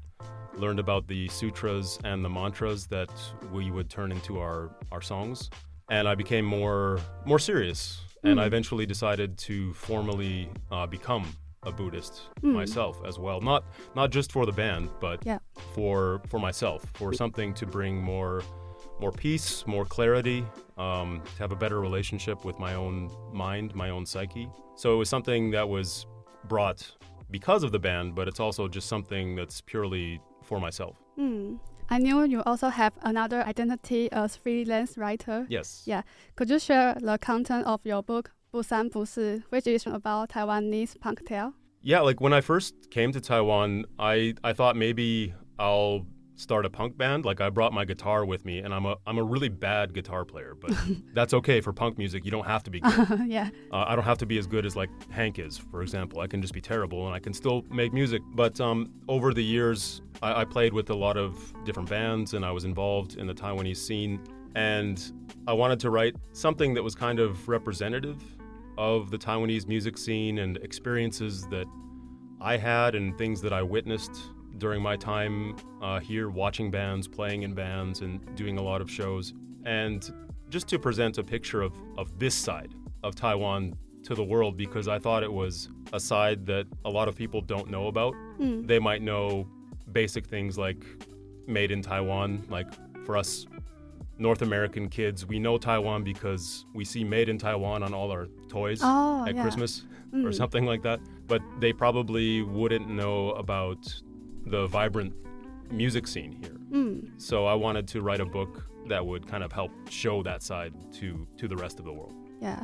[0.56, 3.10] learned about the sutras and the mantras that
[3.52, 5.50] we would turn into our, our songs.
[5.90, 8.00] And I became more more serious.
[8.22, 8.46] And I hmm.
[8.46, 11.26] eventually decided to formally uh, become
[11.62, 12.52] a Buddhist mm.
[12.52, 13.40] myself as well.
[13.40, 13.64] Not
[13.94, 15.38] not just for the band, but yeah
[15.74, 18.42] for for myself, for something to bring more
[19.00, 20.44] more peace, more clarity,
[20.78, 24.48] um, to have a better relationship with my own mind, my own psyche.
[24.76, 26.06] So it was something that was
[26.48, 26.90] brought
[27.30, 30.96] because of the band, but it's also just something that's purely for myself.
[31.18, 31.58] Mm.
[31.90, 35.46] I knew you also have another identity as freelance writer.
[35.50, 35.82] Yes.
[35.84, 36.02] Yeah.
[36.37, 41.26] Could you share the content of your book Busan Busi, which is about Taiwanese punk
[41.26, 41.52] tale?
[41.82, 46.70] Yeah, like when I first came to Taiwan, I I thought maybe I'll start a
[46.70, 49.48] punk band, like I brought my guitar with me, and I'm a I'm a really
[49.48, 50.72] bad guitar player, but
[51.14, 52.24] that's okay for punk music.
[52.24, 53.20] You don't have to be good.
[53.26, 53.50] yeah.
[53.72, 56.20] Uh, I don't have to be as good as like Hank is, for example.
[56.20, 58.22] I can just be terrible, and I can still make music.
[58.34, 62.44] But um, over the years, I, I played with a lot of different bands, and
[62.44, 64.20] I was involved in the Taiwanese scene,
[64.54, 65.12] and
[65.46, 68.22] I wanted to write something that was kind of representative
[68.76, 71.66] of the Taiwanese music scene and experiences that
[72.40, 74.10] I had and things that I witnessed
[74.58, 78.90] during my time uh, here watching bands, playing in bands, and doing a lot of
[78.90, 79.34] shows.
[79.64, 80.12] And
[80.50, 84.86] just to present a picture of, of this side of Taiwan to the world because
[84.86, 88.14] I thought it was a side that a lot of people don't know about.
[88.38, 88.66] Mm.
[88.66, 89.48] They might know
[89.92, 90.84] basic things like
[91.46, 92.68] made in Taiwan, like
[93.04, 93.46] for us
[94.18, 98.28] North American kids, we know Taiwan because we see made in Taiwan on all our
[98.48, 99.42] toys oh, at yeah.
[99.42, 100.24] Christmas mm.
[100.24, 101.00] or something like that.
[101.26, 103.92] But they probably wouldn't know about
[104.46, 105.14] the vibrant
[105.70, 106.57] music scene here.
[106.70, 107.20] Mm.
[107.20, 110.74] So I wanted to write a book that would kind of help show that side
[110.94, 112.14] to to the rest of the world.
[112.40, 112.62] Yeah.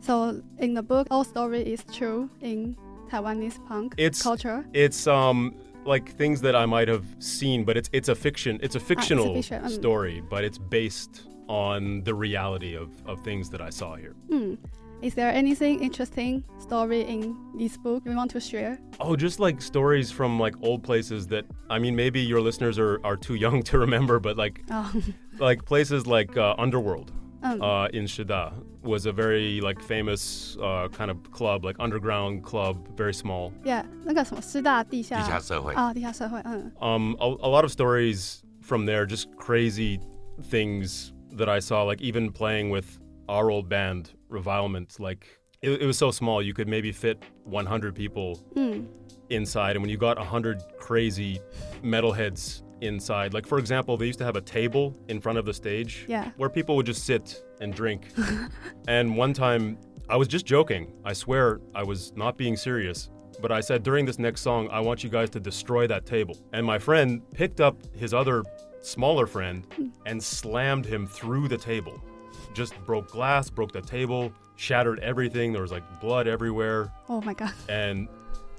[0.00, 2.76] So in the book, all story is true in
[3.08, 4.64] Taiwanese punk it's, culture.
[4.72, 5.54] It's um
[5.84, 8.58] like things that I might have seen, but it's it's a fiction.
[8.62, 9.70] It's a fictional ah, it's a fiction.
[9.70, 9.74] Mm.
[9.74, 14.14] story, but it's based on the reality of, of things that I saw here.
[14.30, 14.58] Mm.
[15.01, 18.79] Is there anything interesting story in this book you want to share?
[18.99, 22.99] Oh, just like stories from like old places that I mean, maybe your listeners are,
[23.03, 24.91] are too young to remember, but like oh.
[25.39, 27.11] like places like uh, Underworld
[27.43, 27.61] um.
[27.61, 32.97] uh, in Shida was a very like famous uh, kind of club, like underground club,
[32.97, 33.53] very small.
[33.63, 36.71] Yeah, 那个什么师大地下地下社会啊，地下社会，嗯。
[36.79, 39.99] Um, a, a lot of stories from there, just crazy
[40.49, 42.97] things that I saw, like even playing with
[43.28, 44.98] our old band, Revilement.
[45.00, 45.26] Like
[45.62, 48.86] it, it was so small, you could maybe fit 100 people mm.
[49.30, 51.40] inside, and when you got 100 crazy
[51.82, 55.54] metalheads inside, like for example, they used to have a table in front of the
[55.54, 56.30] stage yeah.
[56.36, 58.08] where people would just sit and drink.
[58.88, 60.92] and one time, I was just joking.
[61.04, 63.08] I swear I was not being serious.
[63.40, 66.36] But I said during this next song, I want you guys to destroy that table.
[66.52, 68.44] And my friend picked up his other
[68.82, 69.66] smaller friend
[70.06, 72.02] and slammed him through the table.
[72.54, 75.52] Just broke glass, broke the table, shattered everything.
[75.52, 76.92] There was like blood everywhere.
[77.08, 77.52] Oh my god.
[77.68, 78.08] And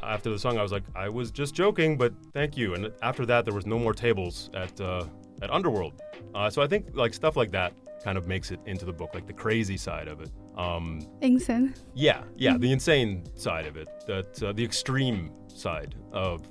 [0.02, 2.74] after the song, I was like, I was just joking, but thank you.
[2.76, 5.06] And after that, there was no more tables at uh,
[5.42, 6.02] at Underworld.
[6.36, 9.12] Uh, so I think like stuff like that kind of makes it into the book,
[9.14, 10.30] like the crazy side of it.
[10.58, 11.74] Um, insane.
[11.96, 16.42] Yeah, yeah, the insane side of it, that uh, the extreme side of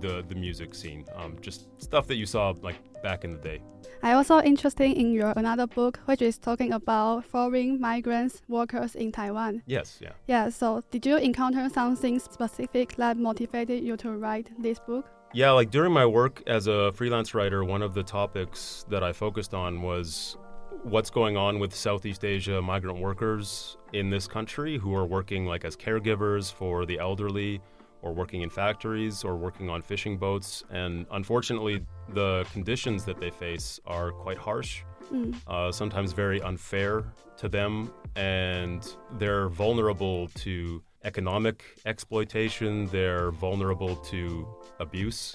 [0.00, 3.62] the the music scene, um, just stuff that you saw like back in the day.
[4.02, 9.12] I also interested in your another book, which is talking about foreign migrants workers in
[9.12, 9.62] Taiwan.
[9.66, 10.12] Yes, yeah.
[10.26, 10.48] Yeah.
[10.48, 15.06] So, did you encounter something specific that motivated you to write this book?
[15.34, 19.12] Yeah, like during my work as a freelance writer, one of the topics that I
[19.12, 20.36] focused on was
[20.82, 25.64] what's going on with Southeast Asia migrant workers in this country who are working like
[25.64, 27.60] as caregivers for the elderly
[28.02, 30.64] or working in factories or working on fishing boats.
[30.70, 35.34] And unfortunately, the conditions that they face are quite harsh, mm.
[35.46, 37.04] uh, sometimes very unfair
[37.38, 44.46] to them, and they're vulnerable to economic exploitation, they're vulnerable to
[44.80, 45.34] abuse.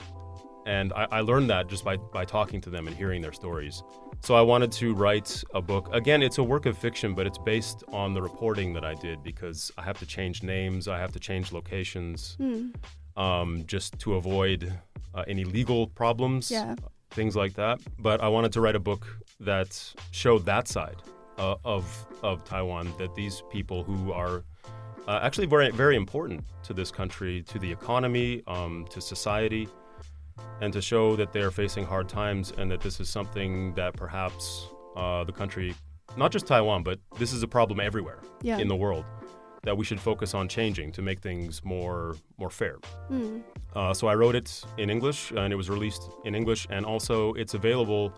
[0.65, 3.84] And I, I, learned that just by, by talking to them and hearing their stories.
[4.21, 5.89] So I wanted to write a book.
[5.93, 9.23] Again, it's a work of fiction, but it's based on the reporting that I did
[9.23, 12.73] because I have to change names, I have to change locations, mm.
[13.15, 14.73] um, just to avoid
[15.15, 16.75] uh, any legal problems, yeah.
[17.12, 17.80] things like that.
[17.99, 19.08] But I wanted to write a book
[19.39, 21.01] that showed that side
[21.38, 22.93] uh, of of Taiwan.
[22.97, 24.43] That these people who are
[25.08, 29.69] uh, actually very very important to this country, to the economy, um, to society
[30.62, 34.67] and to show that they're facing hard times and that this is something that perhaps
[34.95, 35.76] uh, the country,
[36.15, 38.58] not just Taiwan, but this is a problem everywhere yeah.
[38.58, 39.06] in the world
[39.63, 42.78] that we should focus on changing to make things more more fair.
[43.12, 43.43] Mm.
[43.76, 47.34] Uh, so I wrote it in English and it was released in English and also
[47.34, 48.13] it's available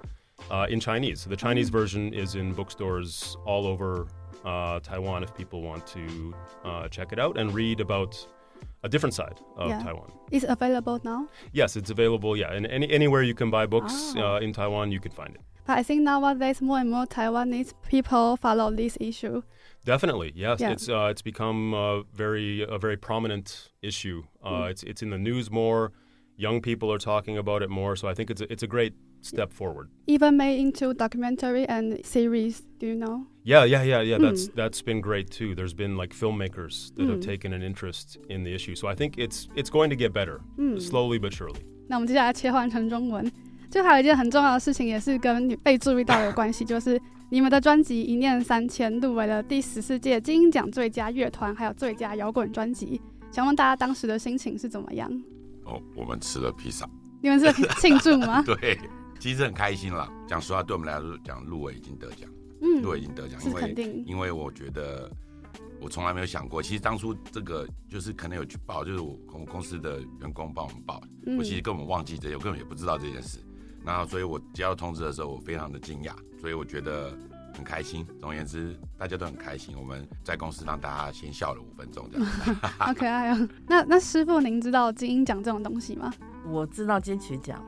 [0.52, 1.26] uh, in Chinese.
[1.26, 1.80] The Chinese mm.
[1.80, 4.08] version is in bookstores all over
[4.46, 8.14] uh, Taiwan if people want to uh, check it out and read about
[8.84, 9.84] a different side of yeah.
[9.84, 10.12] Taiwan.
[10.32, 11.28] It's available now?
[11.52, 12.38] Yes, it's available.
[12.38, 14.36] Yeah, and any, anywhere you can buy books oh.
[14.36, 15.42] uh, in Taiwan, you can find it.
[15.66, 19.44] But I think nowadays more and more Taiwanese people follow this issue.
[19.86, 20.60] Definitely, yes.
[20.60, 20.72] Yeah.
[20.72, 24.24] It's uh, it's become a very a very prominent issue.
[24.44, 24.72] Uh, mm.
[24.72, 25.92] It's it's in the news more.
[26.38, 27.96] Young people are talking about it more.
[27.96, 29.89] So I think it's a, it's a great step forward.
[30.07, 32.63] Even made into documentary and series.
[32.79, 33.27] Do you know?
[33.43, 34.19] Yeah, yeah, yeah, yeah.
[34.19, 34.23] Mm.
[34.23, 35.55] That's that's been great too.
[35.55, 37.27] There's been like filmmakers that have Mm.
[37.27, 38.75] taken an interest in the issue.
[38.75, 41.61] So I think it's it's going to get better, 嗯 slowly but surely.
[41.89, 43.31] 那我们接下来切换成中文。
[43.71, 53.01] 就还有一件很重要的事情，也是跟你被注意到有关系，就是你们的专辑《一念三千》入围了第十四届金音奖最佳乐团，还有最佳摇滚专辑。
[53.33, 55.11] 想问大家当时的心情是怎么样？
[55.65, 56.89] 哦，我们吃了披萨，
[57.21, 58.45] 你们是庆祝吗？
[58.47, 58.79] 对，
[59.20, 60.10] 其实很开心啦。
[60.28, 62.30] 讲实话，对我们来说，讲入围已经得奖，
[62.62, 65.12] 嗯，入围已经得奖，是因肯定为因为我觉得
[65.82, 73.40] 我从来没有想过，其实当初这个就是可能有去报，就是我我们公司的员工帮我们报，嗯我其实根本忘记这些，我根本也不知道这件事。
[73.86, 77.18] 然后，所以我接到通知的时候，我非常的惊讶，所以我觉得
[77.56, 78.06] 很开心。
[78.20, 79.74] 总而言之，大家都很开心。
[79.80, 82.28] 我们在公司让大家先笑了五分钟，这样。
[82.78, 83.50] 好可爱哦。
[83.66, 86.14] 那那师傅，您知道金鹰奖这种东西吗？
[86.46, 87.64] 我知道金曲奖，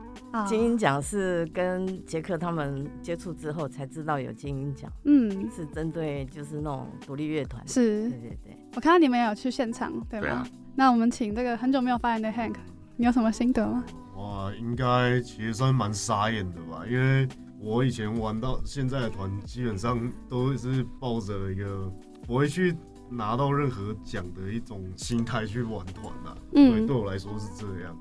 [0.46, 7.62] 金音奖是跟杰克他们接触之后才知道有金音奖，嗯，是针对就是那种独立乐团。
[7.68, 8.56] 是，对对对。
[8.74, 10.26] 我看到你们有去现场，对吗？
[10.26, 10.46] 对啊。
[10.74, 12.56] 那我们请这个很久没有发言的 Hank，
[12.96, 13.84] 你有什么心得吗？
[14.16, 17.28] 哇，应该其实算蛮傻眼的吧，因为
[17.60, 21.92] 我以前玩到现在的团，基本上都是抱着一个
[22.26, 22.74] 不会去
[23.10, 26.36] 拿到任何奖的一种心态去玩团的。
[26.54, 27.94] 嗯，对，对我来说是这样。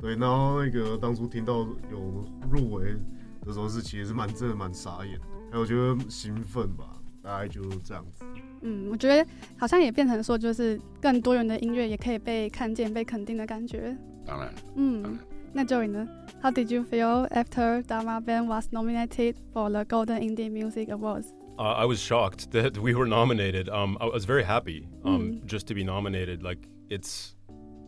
[0.00, 2.96] 对，然后那个当初听到有入围
[3.44, 8.24] 的时候，是其实是蛮真的蛮傻眼的，还有我觉得兴奋吧，大概就这样子。
[8.62, 9.24] 嗯，我觉得
[9.56, 13.96] 好像也变成说，就是更多元的音乐也可以被看见、被肯定的感觉。
[14.24, 14.52] 当然。
[14.76, 15.18] 嗯，
[15.52, 16.08] 那 Joey 呢？
[16.42, 21.32] How did you feel after Dharma Band was nominated for the Golden Indie Music Awards?
[21.58, 23.68] Uh, I was shocked that we were nominated.
[23.68, 25.46] Um, I was very happy um, mm.
[25.46, 26.42] just to be nominated.
[26.42, 27.36] Like it's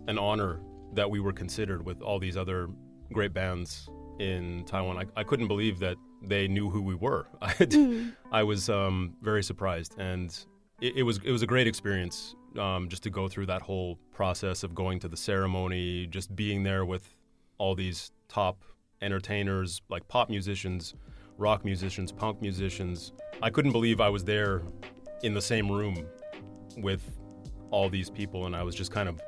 [0.07, 0.61] an honor
[0.94, 2.70] that we were considered with all these other
[3.12, 4.98] great bands in Taiwan.
[4.98, 7.28] I, I couldn't believe that they knew who we were.
[7.42, 8.16] I, mm.
[8.32, 10.38] I was um, very surprised, and
[10.82, 13.98] it, it, was it was a great experience um, just to go through that whole
[14.14, 17.16] process of going to the ceremony, just being there with
[17.58, 18.64] all these top
[19.02, 20.94] entertainers, like pop musicians,
[21.38, 23.14] rock musicians, punk musicians.
[23.42, 24.62] I couldn't believe I was there
[25.24, 26.06] in the same room
[26.78, 27.02] with
[27.72, 29.22] all these people, and I was just kind of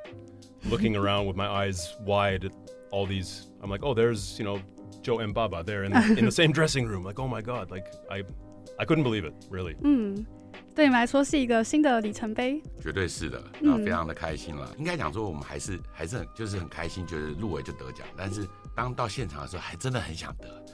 [0.69, 2.53] looking around with my eyes wide at
[2.91, 3.47] all these.
[3.63, 4.61] I'm like, oh, there's you know
[5.03, 7.05] Joe and Baba there in in the same dressing room.
[7.05, 8.25] Like, oh my god, like I
[8.79, 9.77] I couldn't believe it, really.
[9.83, 10.27] 嗯，
[10.75, 12.61] 对你们来说是一个新的里程碑。
[12.81, 14.73] 绝对是的，那非常的开心了。
[14.79, 18.07] 应该讲说，我们还是还是很就是很开心，觉得入围就得奖。
[18.17, 20.65] 但是当到现场的时候，还真的很想得，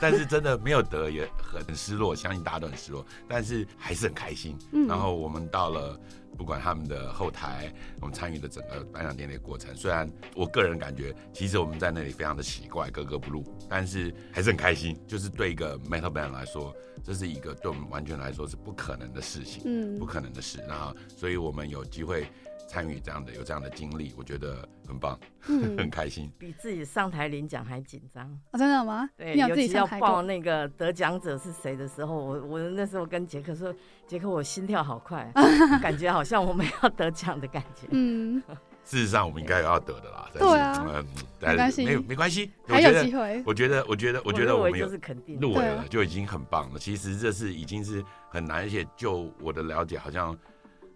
[0.00, 2.14] 但是真的没有得，也很失落。
[2.16, 4.56] 相信大家都很失落，但是还是很开心。
[4.88, 5.98] 然后我们到了。
[6.39, 14.97] 不管他们的后台，我们参与的整个颁奖典礼过程，虽然我个人感觉，其实我们在那里非常的奇怪，格格不入，但是还是很开心。
[15.05, 16.73] 就是对一个 metal band 来说，
[17.03, 20.59] 这是一个对我们完全来说是不可能的事情，嗯，不可能的事。
[20.65, 22.25] 然后，所以我们有机会。
[22.69, 28.59] 参与这样的有这样的经历，我觉得很棒，嗯、很开心，比自己上台领奖还紧张啊！
[28.59, 29.09] 真的吗？
[29.17, 33.73] 对，你有自己要报那个得奖者是谁的时候，我我那时候跟杰克说，
[34.05, 35.31] 杰克我心跳好快，
[35.81, 37.87] 感觉好像我们要得奖的感觉。
[37.89, 38.39] 嗯，
[38.83, 40.29] 事实上我们应该要得的啦。
[40.31, 41.05] 对啊，嗯，
[41.41, 43.41] 没关系，没没关系，还有机会。
[43.47, 46.77] 我觉得，我觉得，我觉得我们有就是肯定入围了就已经很棒了。
[46.77, 50.37] 其实这是已经是很难，而且就我的了解，好像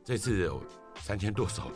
[0.04, 0.62] 这次有
[1.02, 1.72] 三千多首。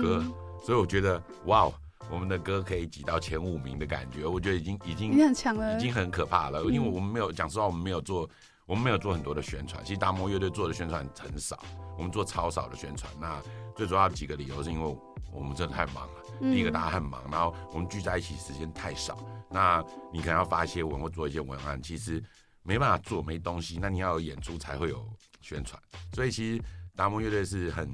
[0.00, 0.22] 歌，
[0.64, 1.72] 所以我觉得哇哦，
[2.10, 6.64] 我们的歌可以挤到前五名的感觉，我觉得已经已经很强了，已经很可怕了。
[6.64, 8.28] 因为我们没有讲实话，我们没有做，
[8.66, 9.82] 我们没有做很多的宣传。
[9.84, 11.56] 其实达摩乐队做的宣传很少，
[11.96, 13.10] 我们做超少的宣传。
[13.20, 13.40] 那
[13.76, 14.98] 最主要几个理由是因为
[15.32, 16.14] 我们真的太忙了。
[16.40, 19.16] 第一个大家很忙，然后我们聚在一起时间太少。
[19.48, 22.20] 那你可能要发一些文或做一些文案，其实
[22.64, 23.78] 没办法做，没东西。
[23.80, 25.08] 那你要有演出才会有
[25.40, 25.80] 宣传。
[26.12, 26.62] 所以其实
[26.96, 27.88] 达摩乐队是很。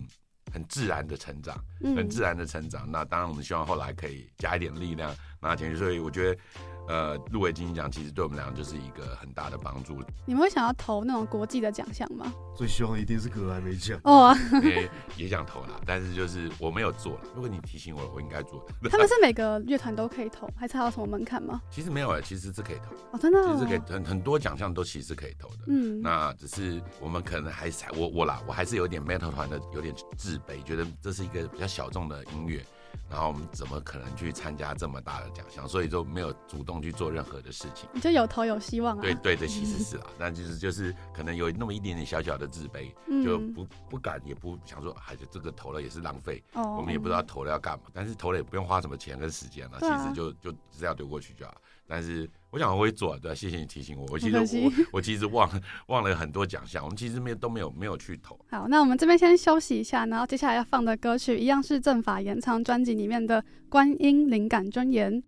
[0.57, 2.87] 很自然的成长，很自然的成长。
[2.87, 5.77] 嗯、那当然，我们希望后来可以加一点力量拿进去。
[5.77, 6.41] 所以我觉得。
[6.89, 10.03] 呃，入围金曲奖其实对我们俩就是一个很大的帮助。
[10.25, 12.33] 你们会想要投那种国际的奖项吗？
[12.57, 14.35] 最希望一定是格莱美奖哦，
[14.65, 17.21] 也也想投啦，但是就是我没有做了。
[17.35, 18.65] 如果你提醒我，我应该做。
[18.91, 21.61] 他们是每个乐团都可以投，还是还有什么门槛吗？
[21.71, 25.65] 其实没有诶，其实是可以投哦，真的、哦，其实可以很很多奖项都其实是可以投的。
[25.67, 32.65] 嗯，那只是我们可能还是我我啦，我还是有点 metal 团的有点自卑，觉得这是一个比较小众的音乐。
[33.11, 35.67] 然后我们怎么可能去参加这么大的奖项？
[35.69, 37.89] 所以就没有主动去做任何的事情。
[37.93, 39.01] 你就有投有希望啊？
[39.01, 42.91] 对对对，其实 是啊，但就是就是可能有那么一点点小小的自卑，
[43.25, 46.43] 就不不敢也不想说，还是这个投了也是浪费。
[46.55, 46.77] 哦。
[46.79, 51.55] 我们也不知道投了要干嘛，但是投了也不用花什么钱跟时间了，其实就就只要丢过去就好。
[51.89, 54.07] 但是我想我会做，对，谢谢你提醒我。
[54.11, 58.41] 我其实我我其实忘忘了很多奖项，我们其实没有都没有没有去投。
[58.49, 65.23] 好，那我们这边先休息一下，然后接下来要放的歌曲一样是正法演唱专辑里面的《观音灵感真言》。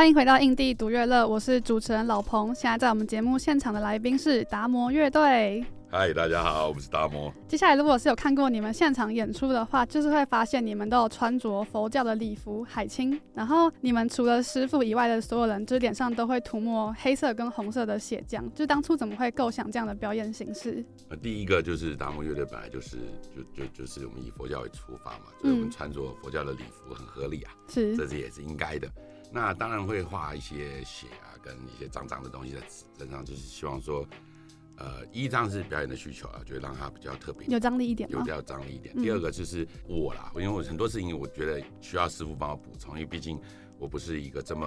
[0.00, 2.54] 欢迎回到印地独乐乐，我是主持人老彭。
[2.54, 5.62] 现在在我们节目现场的来宾是达摩乐队。
[5.90, 7.30] 嗨，大家好，我们是达摩。
[7.46, 18.42] 接下来，如果是有看过你们现场演出的话，就是会发现你们都有穿着佛教的礼服海青，然后你们除了师傅以外的所有人，就是脸上都会涂抹黑色跟红色的血浆。
[18.54, 20.82] 就当初怎么会构想这样的表演形式？
[21.10, 22.96] 呃，第一个就是达摩乐队本来就是
[23.36, 28.88] 就就就是我们以佛教为出发嘛，所以我们穿着佛教的礼服很合理啊，是、嗯，这是也是应该的。
[29.32, 32.60] 那当然会画一些血啊，跟一些脏脏的东西在
[32.98, 34.06] 身上，就是希望说。
[34.82, 38.96] 呃，一张是表演的需求啊，觉得让它比较特别，有张力一点，有比较张力一点。
[38.96, 43.38] 第二个就是我啦，因为我很多事情我觉得需要师傅帮我补充，因为毕竟
[43.78, 44.66] 我不是一个这么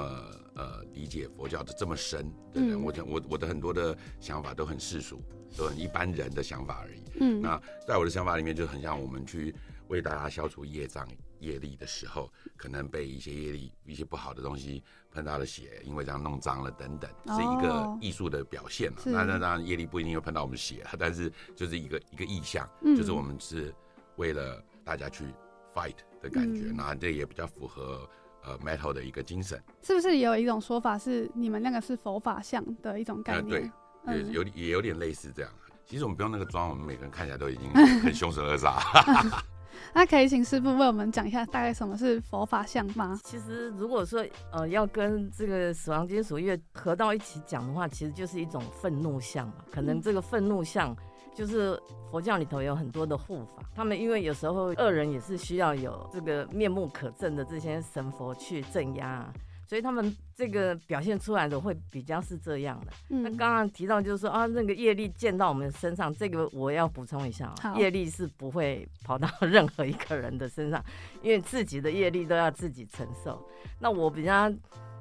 [0.53, 5.19] 呃理解佛教的这么深的人，我我我的很多的想法都很世俗，
[5.57, 7.01] 都很一般人的想法而已。
[7.19, 9.55] 嗯，那在我的想法里面，就很像我们去
[9.87, 11.07] 为大家消除业障。
[11.43, 14.81] 业力的时候，可能被一些业力、一些不好的东西
[15.11, 18.99] 碰到了血，因为这样弄脏了等等，是一个艺术的表现嘛。
[19.05, 23.73] 那那当然业力不一定会碰到我们血，但是就是一个一个意象，嗯、就是我们是
[24.15, 25.25] 为了大家去
[25.73, 28.09] fight 的感觉，嗯、那这也比较符合
[28.43, 29.61] 呃 metal 的一个精神。
[29.81, 33.71] 是不是也有一种说法是你们那个是佛法像的一种概念？
[34.05, 35.51] 呃、对，有也有点类似这样。
[35.85, 37.69] 其实我们不用那个妆，我们每个人看起来都已经
[38.01, 39.43] 很凶神恶煞。
[39.93, 43.19] 那可以请师傅为我们讲一下大概什么是佛法像吗？
[43.23, 49.55] 其实如果说呃要跟这个死亡金属乐合到一起讲的话，其实就是一种愤怒像嘛。
[49.71, 50.95] 可能这个愤怒像
[51.35, 51.79] 就是
[52.11, 59.27] 佛教里头有很多的护法，他们因为有时候恶人也是需要有这个面目可憎的这些神佛去镇压。
[59.65, 62.91] 所以他们这个表现出来的会比较是这样的。
[63.07, 70.83] 那刚刚提到就是说啊，那个业力溅到我们身上，这个我要补充一下啊，业力是不会跑到任何一个人的身上，
[71.21, 73.41] 因为自己的业力都要自己承受。
[73.79, 74.51] 那我比较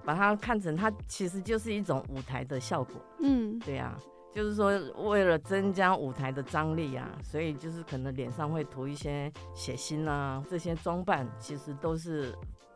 [0.05, 2.95] 把它看成，它其实就是一种舞台的效果。
[3.21, 3.97] 嗯，对呀，
[4.35, 12.33] 就是说为了增加舞台的张力啊，所以就是可能脸上会涂一些血腥啊，这些装扮其实都是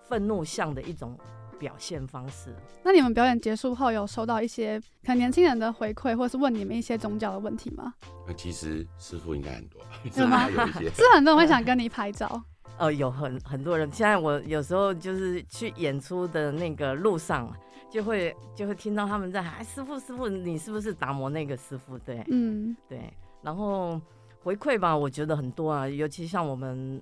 [0.08, 1.18] 愤怒像的一种。
[1.58, 2.54] 表现方式。
[2.82, 7.92] 那你们表演结束后有收到一些可能年轻人的回馈，或是问你们一些宗教的问题吗？
[8.26, 9.82] 那其实师傅应该很多，
[10.12, 10.48] 是吗？
[10.50, 12.42] 有一些是很多人会想跟你拍照。
[12.78, 13.90] 呃， 有很很多人。
[13.92, 17.50] 现在我有时候就是去演出的那个路上，
[17.90, 23.12] 就会就会听到他们在喊：“哎，师傅，师傅，你是不是达摩那个师傅？”对，嗯，对。
[23.42, 24.00] 然后
[24.42, 27.00] 回馈吧，我觉得很多啊，尤其像我们，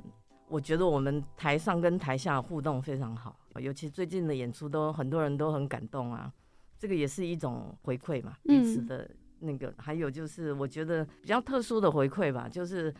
[0.48, 3.34] 我觉得我们台上跟台下互动非常好。
[3.60, 6.32] 尤其最近的演出都很多人都很感动啊，
[6.78, 9.72] 这个也是一种回馈嘛，彼此的那个。
[9.76, 12.92] 还有就是我觉得比较特殊的回馈吧，就是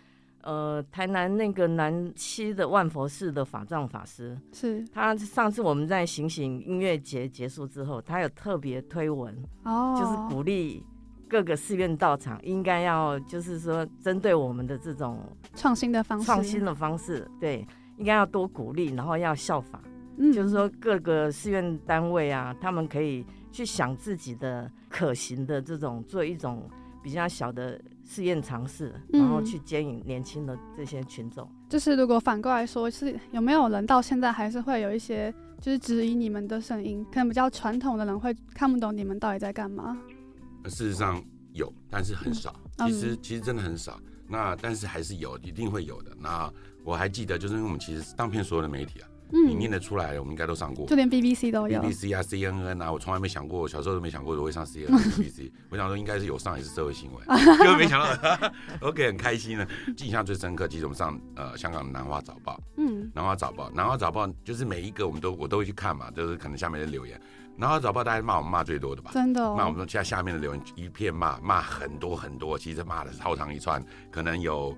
[0.42, 9.34] 呃台南那个南七的万佛寺的法藏法师，是他上次我们在行行音乐节结束之后，他有特别推文，
[9.64, 10.84] 哦，就是鼓励
[11.28, 15.20] 各个寺院道场应该要就是说针对我们的这种
[15.55, 19.80] 创新的方式，创新的方式，对，应该要多鼓励，然后要效法。
[20.17, 26.69] 嗯，就是说各个寺院单位啊，他们可以去想自己的可行的这种，做一种
[27.03, 31.49] 比较小的试验尝试，然后去接引年轻的这些群众。
[31.69, 37.05] 就是如果反过来说，是有没有人到现在还是会有一些就是质疑你们的声音？
[37.07, 39.99] 可能比较传统的人会看不懂你们到底在干嘛？
[40.67, 42.55] 事实上有，但是很少。
[42.79, 44.01] 其实其实真的很少。
[44.27, 46.11] 那但是还是有，一定会有的。
[46.19, 46.51] 那
[46.83, 49.09] 我还记得，就是因为我们其实当片所有的媒体啊。
[49.33, 57.25] 嗯、你念得出来，我们应该都上过，就连 BBC 都有，BBC 啊，CNN 啊，我从来没想过，我小时候都没想过我会上 CNN、BBC，我想说应该是有上也是社会新闻，
[57.59, 58.53] 结果没想到，
[58.89, 59.66] OK，很开心呢。
[59.99, 67.20] 印象最深刻，其实我们上呃香港的南华早报，嗯，南华早报，南华早报就是每一个我们都我都会去看嘛，就是可能下面的留言，
[67.57, 74.77] 南华早报大家骂我们骂最多的吧，真的、哦，骂我们下下面的留言一片骂，骂很多很多，其实骂的超长一串，可能有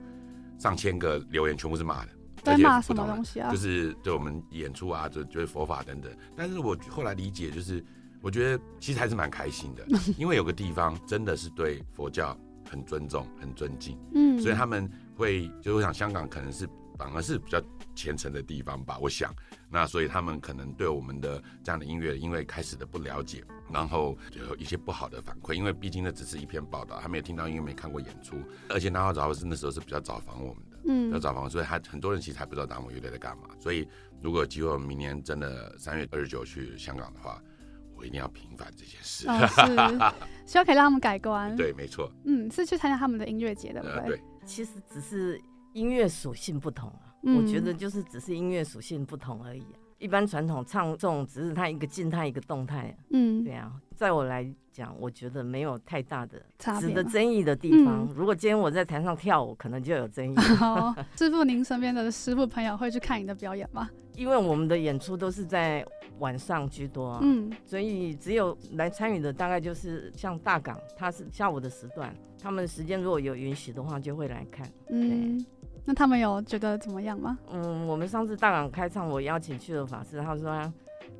[0.58, 2.08] 上千个留言，全部是骂的。
[2.46, 3.50] 在骂什么东西啊？
[3.50, 6.10] 就是对我们演出啊，就就是佛法等等。
[6.36, 7.84] 但是我后来理解，就是
[8.22, 9.86] 我觉得其实还是蛮开心的，
[10.16, 12.36] 因为有个地方真的是对佛教
[12.70, 13.98] 很尊重、很尊敬。
[14.14, 17.60] 嗯，所以他们会，就我想香港可能是反而是比较
[17.94, 18.98] 虔诚的地方吧。
[19.00, 19.34] 我想，
[19.70, 25.52] 那所以他们可能对我们的这样的音乐，因为开始的不了解，然后就有一些不好的反馈。
[25.52, 28.36] 因为毕竟那只是一篇报道，他没有听到，因为没看过演出，
[28.68, 30.75] 而且南华早报是那时候是比较早访我们的。
[30.86, 33.48] 嗯，要找房，所以他很多人其实还不知道达摩乐队在干嘛。
[33.58, 33.86] 所以
[34.22, 37.42] 如果有机会明年真的三月二十九去香港的话，
[37.96, 39.28] 我一定要平反这件事。
[39.28, 39.62] 哦、是，
[40.46, 41.54] 希望可以让他们改观。
[41.56, 42.12] 对，没错。
[42.24, 44.16] 嗯，是去参加他们的音乐节的，对不对？
[44.16, 45.40] 对，其实只是
[45.72, 47.14] 音乐属性不同啊。
[47.22, 49.78] 嗯、我觉得就是只是音乐属性不同而已啊。
[49.98, 52.96] 一般传统唱诵只是它一个静态一个动态。
[53.10, 56.40] 嗯，对啊，在我来讲，我觉得没有太大的
[56.80, 58.06] 值得争议的地方。
[58.14, 60.36] 如果今天我在台上跳舞，可能就有争议。
[60.36, 63.88] 好， 师傅，您身边的师傅朋友会去看你的表演吗？
[64.14, 65.86] 因为我们的演出都是在
[66.20, 74.66] 晚上居多，嗯，所以只有来参与的大概就是像大港，他是下午的时段，他们时间如果有允许的话，就会来看。
[74.88, 75.44] 嗯，
[75.86, 77.38] 那他们有觉得怎么样吗？
[77.50, 80.72] 嗯，我们上次大港开唱，我邀请去了法师，他说他，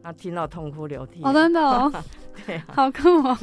[0.03, 1.23] 他听到痛哭流涕。
[1.23, 1.91] 哦，真的哦，
[2.45, 3.39] 对啊，好酷哦，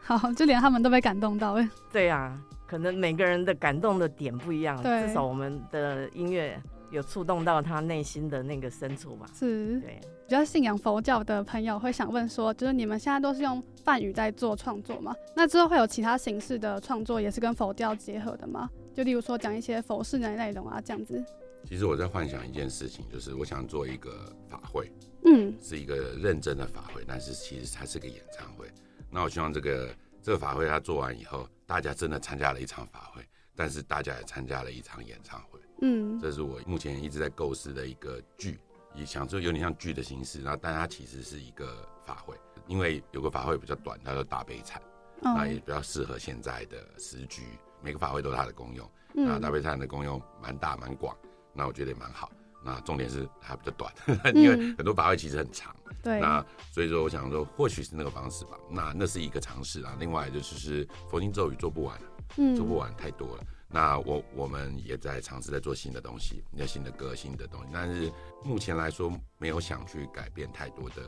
[0.00, 1.56] 好，就连他们都被感动到。
[1.92, 6.60] 对啊，可能每个人的感动的点不一样，对至少我们的音乐。
[6.90, 9.26] 有触动到他内心的那个深处吧？
[9.34, 10.00] 是，对。
[10.28, 15.12] 比较信仰佛教的朋友会想问说，就是你们现在都是用梵语在做创作吗？
[15.34, 18.70] 那之后会有其他形式的创作，也是跟佛教结合的吗？
[18.94, 21.22] 就例如说讲一些佛事的内容啊，这样子。
[21.66, 24.92] 其实我在幻想一件事情，就是我想做一个法会，
[25.24, 28.70] 嗯，是一个认真的法会，但是其实它是个演唱会。
[29.10, 33.26] 那我希望这个这个法会它做完以后，大家真的参加了一场法会，
[33.56, 35.58] 但是大家也参加了一场演唱会。
[35.80, 38.60] 嗯，这是我目前一直在构思的一个剧，
[38.94, 42.36] 也想说有点像剧的形式，然后但它其实是一个法会，
[42.68, 44.76] 因为有个法会比较短，它叫大悲忏，
[45.22, 47.42] 那也比较适合现在的时局。
[47.84, 51.14] 每个法会都有它的功用，那大悲忏的功用蛮大蛮广，
[51.52, 52.32] 那我觉得也蛮好。
[52.64, 53.92] 那重点是它比较短，
[54.34, 59.94] 因为很多法会其实很长，对，那所以说我想说或许是那个方式吧，那那是一个尝试啊。
[60.00, 62.00] 另外就是是佛经咒语做不完，
[62.38, 63.44] 嗯，做不完太多了。
[63.68, 68.10] 那我我们也在尝试在做新的东西，那新的歌、新的东西，但是
[68.42, 71.02] 目前来说没有想去改变太多的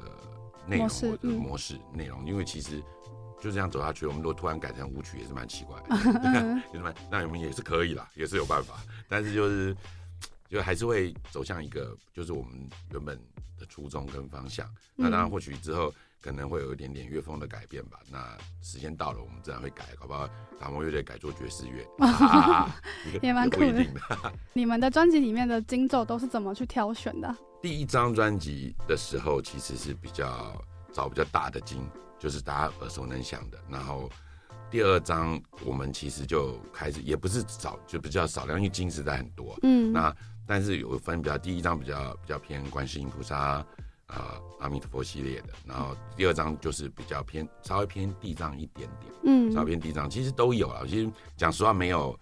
[0.66, 2.82] 内容或者模式内容，因为其实
[3.40, 5.96] 就这样走下去，我们如果突然改成舞曲也是蛮奇怪的，
[6.72, 8.74] 也是蛮，那我们也是可以啦，也是有办法，
[9.08, 9.76] 但是就是
[10.48, 13.16] 就还是会走向一个就是我们原本
[13.58, 15.92] 的初衷跟方向，那当然或许之后。
[16.22, 18.00] 可能会有一点点乐风的改变吧。
[18.10, 20.28] 那时间到了，我们自然会改，搞不好
[20.58, 22.74] 达摩乐队改做爵士乐，啊、
[23.22, 23.86] 也蛮酷的。
[24.52, 27.32] 你们的专辑里面的金奏都是怎么去挑选的？
[27.62, 30.60] 第一张专辑的时候，其实是比较
[30.92, 31.78] 找比较大的经，
[32.18, 33.58] 就是大家耳熟能详的。
[33.68, 34.10] 然后
[34.70, 39.58] 第二张，我们其实就开始，也不是少，就比较少量，因为金时代很多。
[39.62, 40.14] 嗯，那
[40.46, 43.64] 但是有分比较，第一张比较比较偏观世音菩萨。
[44.08, 50.84] 呃，阿弥陀佛系列的，然后第二张就是比较偏，稍微偏地藏一点点，嗯，稍微偏地藏，其实都有啊。
[50.86, 52.16] 其实讲实话，没有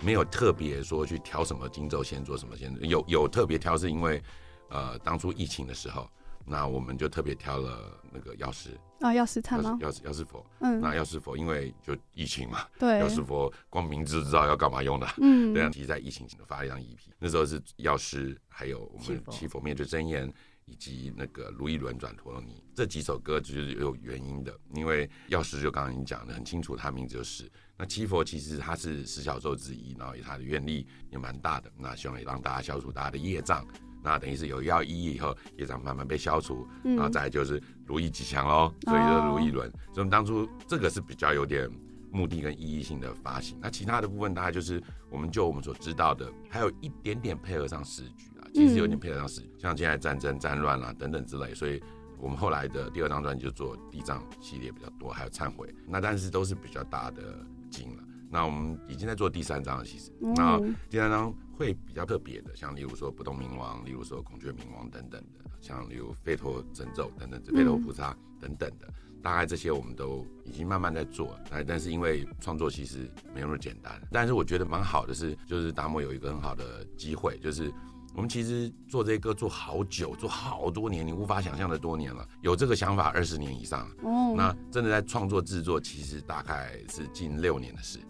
[0.00, 4.20] 没有特别说去挑什么经咒先做什么先做，有有特别挑是因为，
[4.68, 6.10] 呃，当初疫情的时候，
[6.44, 9.78] 那我们就特别挑了那个药师啊，药师忏吗？
[9.80, 20.32] 药师药师佛，嗯，那药师佛因为就疫情嘛，对，药师佛光名字知道要干嘛用的，嗯，对啊，其实在疫情发了一张 EP，那时候是药师，还有我们七佛灭罪真言。
[20.70, 33.66] 以及那个如意轮转陀罗尼这几首歌就是有原因的，因为药师就刚刚已经讲的很清楚，他名字就是那七佛，其实他是十小咒之一，然后他的愿力也蛮大的，那希望也让大家消除大家的业障，
[34.02, 41.68] 那等于是有药医以后业障慢慢被消除，然后再来就是如意吉祥喽，所以就是如意轮，所以我们当初这个是比较有点
[42.10, 48.48] 目的跟意义性的发行，那其他的部分大概就是我们就我们所知道的，还有一点点配合上时局啊。
[48.54, 51.82] 其实有点配合上是像现在战争、战乱啊等等之类，所以
[52.18, 57.22] 我们后来的第二张专辑就做地藏系列比较多，还有忏悔，那但是都是比较大的
[57.70, 58.02] 经了。
[58.30, 68.88] 那我们已经在做第三张了，其实，然后第三张会比较特别的，像例如说不动明王，例如说孔雀明王等等的，像例如吠陀神咒等等，吠陀菩萨等等的，
[69.20, 71.36] 大概这些我们都已经慢慢在做。
[71.50, 77.72] 哎，但是因为创作其实没那么简单，但是我觉得蛮好的是，就是达摩有一个很好的机会，就是。
[78.14, 82.26] 我们其实做这些歌做好久，做好多年，你无法想象的多年了。
[82.40, 88.00] 有这个想法二十年以上，哦，那真的在创作制作，其实大概是近六年的事。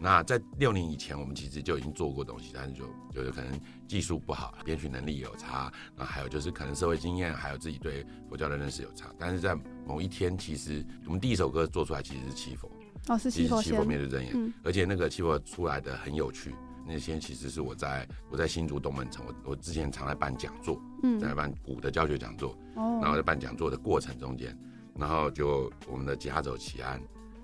[0.00, 9.10] 那在六年以前，我们其实就已经做过东西，但是就就是可能技术不好，编曲能力有差，那还有就是可能社会经验，还有自己对佛教的认识有差。
[9.18, 12.70] 但是在某一天，其实我们第一首歌做出来，其实是七佛，
[13.08, 16.54] 哦，是七佛，七佛灭罪真言，嗯，而且那个七佛出来的很有趣。
[16.90, 24.58] 那些其实是我在我在新竹东门城，我我之前常来办讲座，嗯，在办古的教学讲座，哦，然后在办讲座的过程中间，
[24.94, 26.98] 然后就我们的吉他手齐安，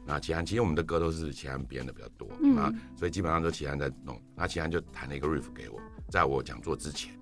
[0.07, 5.81] 那齐安其实我们的歌都是齐安编的比较多，嗯，那所以基本上都齐安在弄，那齐安就弹了一个 riff 给我，
[6.11, 7.13] 在我讲座之前，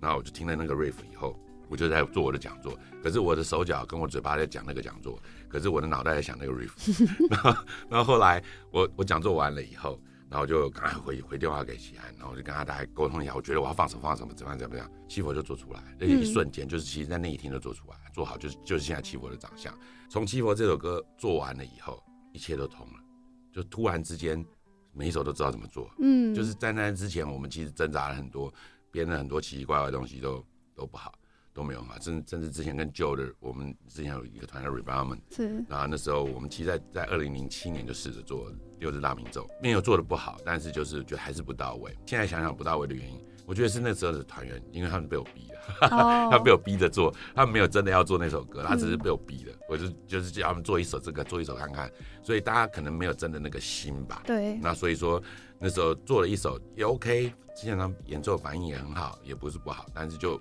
[0.00, 5.18] 然后我就听了那个 riff 以后，我就在做我的讲座，可是我的手脚跟我嘴巴在讲那个讲座，
[5.48, 6.70] 可是我的脑袋在想那个 riff，
[7.30, 10.00] 然后然后后来我我讲座完了以后。
[10.28, 19.72] 然后就赶快回回电话给齐安，然后我就跟他大概沟通一下，我觉得我要放手放什么，怎么样怎么样，七佛就做出来，那一瞬间就是其实在那一天就做出来，做好就是就是现在七佛的长相。
[20.10, 22.02] 从七佛这首歌做完了以后，
[22.36, 23.00] 一切都通了，
[23.52, 24.44] 就突然之间
[24.92, 28.52] 每一首都知道怎么做，嗯，就是在那之前我们其实挣扎了很多，
[28.92, 31.12] 编了很多奇奇怪怪的东西都都不好。
[31.56, 41.96] 都没有嘛，甚甚至之前跟旧的，我们之前有一个团叫 Rebound，是，然后那时候我们其实在在二零零七年就试着做六字大明咒，没有做的不好，但是就是觉得还是不到位。
[42.04, 51.90] 现在想想不到位的原因，我觉得是那时候的团员，因为他们被我逼的，哦、 他被我逼着做，他没有真的要做那首歌，他只是被我逼的，嗯、我就就是叫他们做一首这个，做一首看看，
[52.22, 54.22] 所以大家可能没有真的那个心吧。
[54.26, 55.22] 对，那所以说
[55.58, 60.40] 那时候做了一首也 OK，之前他们演奏反应也很好，也不是不好，但是就。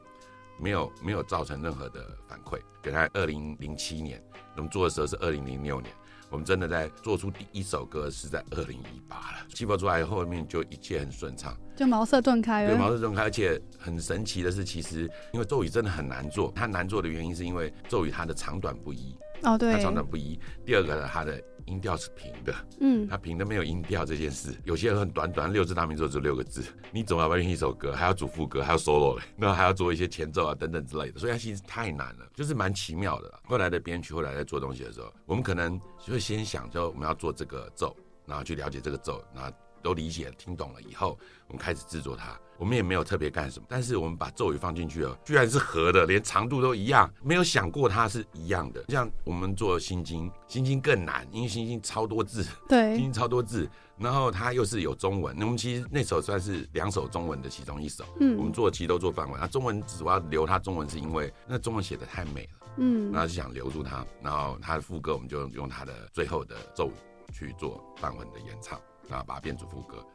[0.58, 2.58] 没有没有造成任何的反馈。
[2.82, 4.24] 给他二零零七年，
[4.56, 5.94] 我们做的时候是二零零六年，
[6.36, 9.48] 我们真的在做出第一首歌是在二零一八了。
[9.54, 12.72] 气泡出来后面就一切很顺畅，就茅塞顿开了。
[12.72, 19.16] 对，茅塞顿开，而且很神奇的是，其实因为咒语真的很难做，它难做的原因是因为咒语它的长短不一。
[19.44, 20.38] 哦，对，它长短不一。
[20.66, 21.42] 第二个呢，它的。
[21.66, 33.40] 音调是平的，嗯，它平的没有音调这件事，有些人很短短六字大明咒只有六个字，你总要完成一首歌，还要主副歌，还要 solo 嘞，那还要做一些前奏啊等等之类的，所以它其实太难了，就是蛮奇妙的。
[33.44, 37.96] 后来的编曲，后来在做东西的时候，我们可能就会先想，就我们要做这个奏，
[38.26, 39.52] 然后去了解这个奏，然后
[39.86, 41.16] 都理解听懂了以后，
[41.48, 42.36] 我们开始制作它。
[42.58, 48.84] 我们也没有特别干什么，但是我们把咒语放进去了，居然是合的，连长度都一样，没有想过它是一样的。
[48.88, 55.36] 像我们做心经，心经更难，因为心经超多字，对，心经超多字，然后它又是有中文。
[55.38, 68.80] 那我们其实那首算是两首中文的其中一首，嗯，我们做的其实都做范文，那中文主要留它中文是因为那中文写的太美了，嗯，然后就想留住它，然后它的副歌我们就用它的最后的咒语去做范文的演唱，
[69.10, 70.06] 然后把它变成副歌，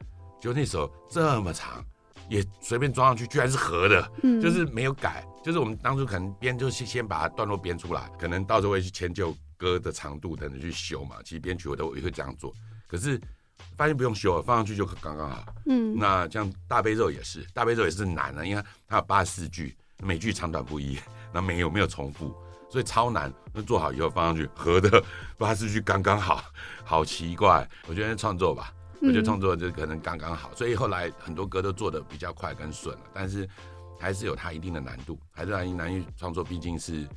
[0.40, 1.84] 就那首这么长。
[2.28, 11.16] 也随便装上去，居然是合的，嗯， 就是没有改，就是我们当初可能编就先先把它段落编出来，可能到时候会去迁就歌的长度等等去修嘛。
[11.24, 12.54] 其实编曲我都也会这样做，
[12.86, 13.20] 可是
[13.76, 15.44] 发现不用修了，放上去就刚刚好。
[15.66, 21.00] 嗯，那像大悲咒也是，大悲咒也是难的，因为它有八十四句，每句长短不一，
[21.32, 22.32] 那没有没有重复，
[22.70, 23.32] 所以超难。
[23.52, 25.02] 那做好以后放上去，合的
[25.36, 26.44] 八十四句刚刚好，
[26.84, 27.68] 好奇怪。
[27.88, 28.72] 我觉得创作吧。
[29.00, 33.48] 我觉得创作就可能刚刚好，所以后来很多歌都做的比较快跟顺了，但是
[33.98, 37.08] 还是有它一定的难度，还是难于难于创作，毕竟是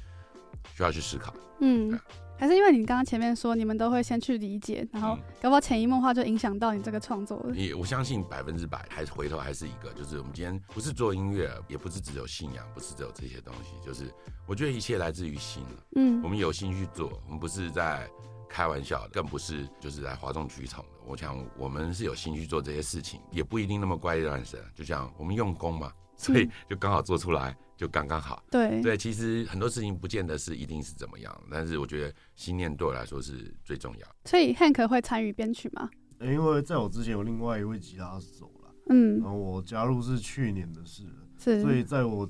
[0.74, 1.34] 需要去思考。
[1.60, 2.00] 嗯，
[2.38, 7.56] 还是因为你刚刚前面说你们都会先去理解，然后搞不好潜移默化就影响到你这个创作了。
[7.56, 14.06] 也我相信百分之百，还是回头还是一个，就是我们今天不是做音乐，也不是只有信仰，不是只有这些东西，就是
[14.46, 15.64] 我觉得一切来自于心。
[15.96, 18.10] 嗯，我们有心去做，我们不是在。
[18.54, 20.92] 开玩笑的，更不是就是来哗众取宠的。
[21.08, 24.64] 我想我们是有心去做这些事情，也不一定那么怪力乱神。
[24.76, 28.44] 就像我们用功嘛，所以就刚好做出来，就刚刚好。
[28.52, 34.08] 对对，其实很多事情不见得是一定是怎么样，但是我觉得心念对我来说是最重要。
[34.26, 35.90] 所以 Hank 会参与编曲吗？
[36.22, 41.60] 因为在我之前有另外一位吉他手了，嗯，然后我加入是去年的事了，是。
[41.64, 42.30] 所以在我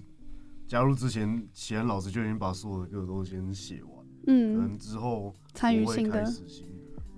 [0.70, 3.93] 加入之前，齐安老师就已经把所有的歌都先写完。
[4.27, 6.25] 嗯，可能之后参与新的，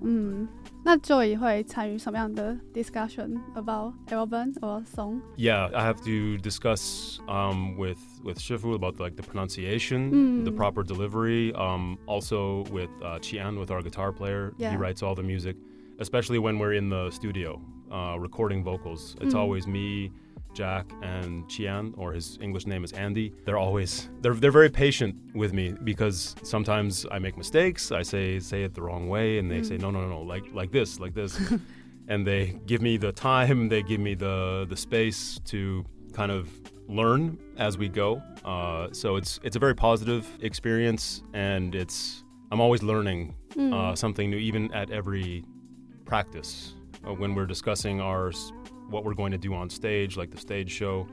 [0.02, 0.48] 嗯，
[0.82, 5.20] 那 Joey 会参与什么样的 discussion about album or song?
[5.36, 10.44] Yeah, I have to discuss um, with with Shifu about like the pronunciation, mm.
[10.44, 11.52] the proper delivery.
[11.54, 14.70] Um, also with uh, Qian, with our guitar player, yeah.
[14.70, 15.56] he writes all the music,
[15.98, 17.60] especially when we're in the studio
[17.92, 19.16] uh, recording vocals.
[19.20, 19.38] It's mm.
[19.38, 20.10] always me.
[20.55, 25.15] Jack and Qian, or his English name is Andy, they're always they're they're very patient
[25.35, 27.91] with me because sometimes I make mistakes.
[27.91, 29.67] I say say it the wrong way, and they mm.
[29.67, 31.39] say no no no no like like this like this,
[32.07, 36.49] and they give me the time, they give me the the space to kind of
[36.87, 38.21] learn as we go.
[38.43, 43.73] Uh, so it's it's a very positive experience, and it's I'm always learning mm.
[43.73, 45.43] uh, something new, even at every
[46.05, 46.75] practice
[47.05, 48.31] uh, when we're discussing our
[48.90, 51.06] what we're going to do on stage, like the stage show.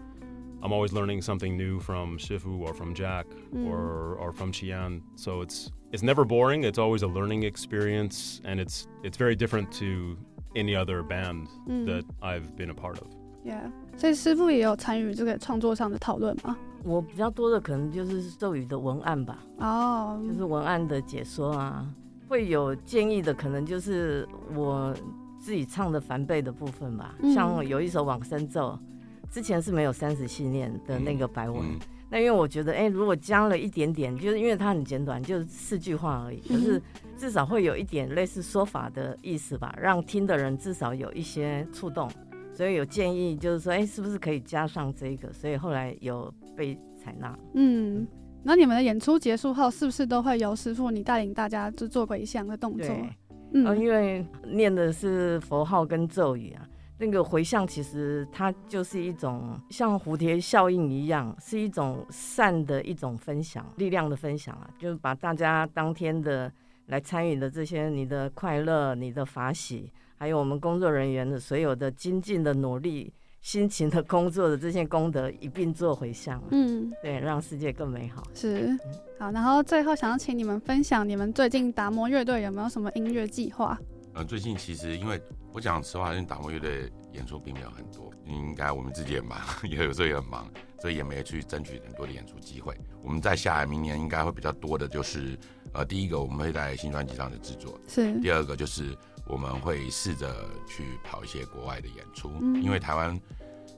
[0.64, 3.68] I'm always learning something new from Shifu or from Jack mm.
[3.68, 5.02] or or from Qian.
[5.16, 6.64] So it's it's never boring.
[6.64, 10.18] It's always a learning experience, and it's it's very different to
[10.56, 11.86] any other band mm.
[11.86, 13.08] that I've been a part of.
[13.45, 16.58] Yeah，所以师傅也有参与这个创作上的讨论吗？
[16.84, 19.38] 我比较多的可能就是咒语的文案吧。
[19.60, 20.28] 哦，oh.
[20.28, 21.88] 就是文案的解说啊，
[22.28, 24.91] 会有建议的，可能就是我。
[25.43, 28.78] 自己唱的梵呗的部分吧，像有一首往生咒，
[29.28, 31.61] 之前是没有三十信念的那个白文。
[31.61, 36.80] 嗯嗯那因为我觉得，哎、欸，如果加了一点点，就是因为它很简短，就是四句话而已，可是
[37.16, 42.07] 至少会有一点类似说法的意思吧，让听的人至少有一些触动。
[42.53, 45.32] 所以有建议，就是说，哎、欸，是不是可以加上这个？
[45.32, 47.34] 所以后来有被采纳。
[47.55, 48.07] 嗯，
[48.43, 52.86] 那你们的演出结束后，是不是都会由师傅你带领大家就做鬼像的动作？
[53.55, 56.67] 嗯、呃，因为念的是佛号跟咒语啊。
[56.99, 66.53] 那个回向其实它就是一种像蝴蝶效应一样，是一种善的一种分享，力量的分享啊，就是把大家当天的
[66.87, 78.22] 来参与的这些你的快乐、你的法喜，还有我们工作人员的所有的精进的努力、辛勤的工作的这些功德一并做回向，嗯，对，让世界更美好。
[78.32, 78.70] 是，
[79.18, 83.76] 好，然后最后想要请你们分享你们最近达摩乐队有没有什么音乐计划？
[84.14, 85.20] 呃，最近其实因为
[85.53, 89.36] 我讲实话，因为达摩乐队演出并没有很多，应该我们自己也忙，
[89.68, 90.49] 也有时候也很忙，
[90.80, 92.72] 所以也没去争取很多的演出机会。
[93.03, 95.36] 我们在下来明年应该会比较多的，就是
[95.72, 98.12] 呃，第一个我们会在新专辑上的制作，是。
[98.20, 98.97] 第二个就是
[99.33, 100.33] 我们会试着
[100.68, 103.20] 去跑一些国外的演出，嗯、因为台湾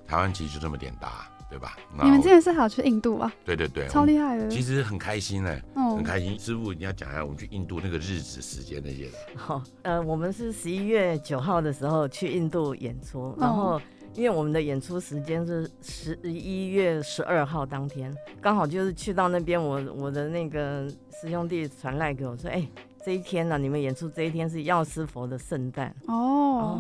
[0.07, 1.31] 台湾其实就这么点大。
[1.51, 1.77] 对吧？
[2.03, 3.33] 你们之前是好去印度啊？
[3.45, 4.49] 对对对，超厉害的。
[4.49, 6.37] 其实很开心哎，哦，很开心。
[6.37, 9.19] 师傅，你要讲一下我们去印度那个日子、时间那些的。
[9.37, 13.81] 好，呃，我们是十一月九号的时候去印度演出，然后
[14.15, 20.89] 因为我们的演出时间是十一月十二号当天，刚好就是去到那边，我我的那个
[21.21, 22.67] 师兄弟传赖给我说，哎，
[23.05, 26.15] 这一天呢，你们演出这一天是药师佛的圣诞哦。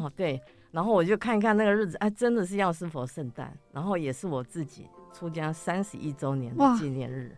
[0.05, 0.41] 哦，对。
[0.70, 7.31] 然后我就看一看那个日子，哎，真的是药师佛圣诞，然后也是我自己出家三十一周年的纪念日。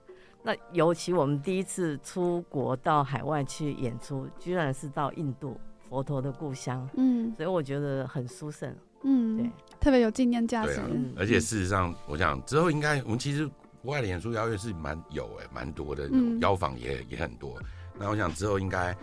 [0.43, 10.80] 那尤其我们第一次出国到海外去演出，居然是到印度佛陀的故乡，嗯，所以我觉得很殊胜，嗯，对，特别有纪念价值。
[10.80, 13.47] 啊、而且事实上，我想之后应该我们其实
[13.82, 16.09] 国外的演出邀约是蛮有哎，蛮多的，
[16.41, 17.61] 邀访也也很多。
[17.99, 18.97] 那我想之后应该。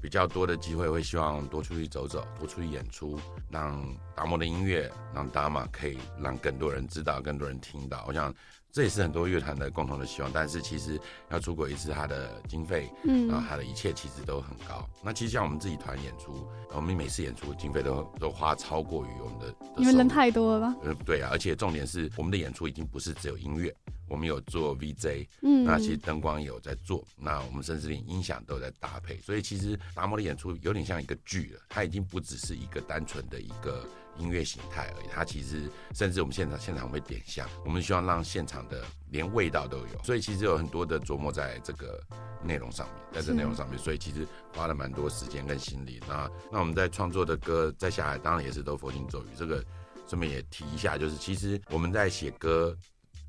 [0.00, 3.20] 比较多的机会，会希望多出去走走，多出去演出，
[3.50, 3.84] 让
[4.14, 8.02] 达摩的音乐，让达玛可以让更多人知道，更多人听到。
[8.08, 8.34] 我想
[8.72, 10.30] 这也是很多乐团的共同的希望。
[10.32, 11.00] 但是其实
[11.30, 14.88] 要出国一次，它的经费，嗯，然后它的一切其实都很高。
[15.02, 20.76] 那其实像我们自己团演出，我们每次演出经费都都花超过于我们的，的，因为人太多了吧？
[20.82, 23.74] 嗯，对啊，而且重点是我们的演出已经不是只有音乐。
[24.08, 42.00] 我们有做 VJ，嗯，那其实灯光也有在做，那我们甚至连音响都在搭配，所以其实达摩的演出有点像一个剧了，它已经不只是一个单纯的一个音乐形态而已，它其实甚至我们现场现场会点香，我们希望让现场的连味道都有，所以其实有很多的琢磨在这个
[42.42, 46.00] 内容上面，在这内容上面，所以其实花了蛮多时间跟心力。
[46.08, 49.64] 那那我们在创作的歌在下来，当然也是都佛经咒语，这个
[50.06, 52.76] 顺便也提一下，就是其实我们在写歌。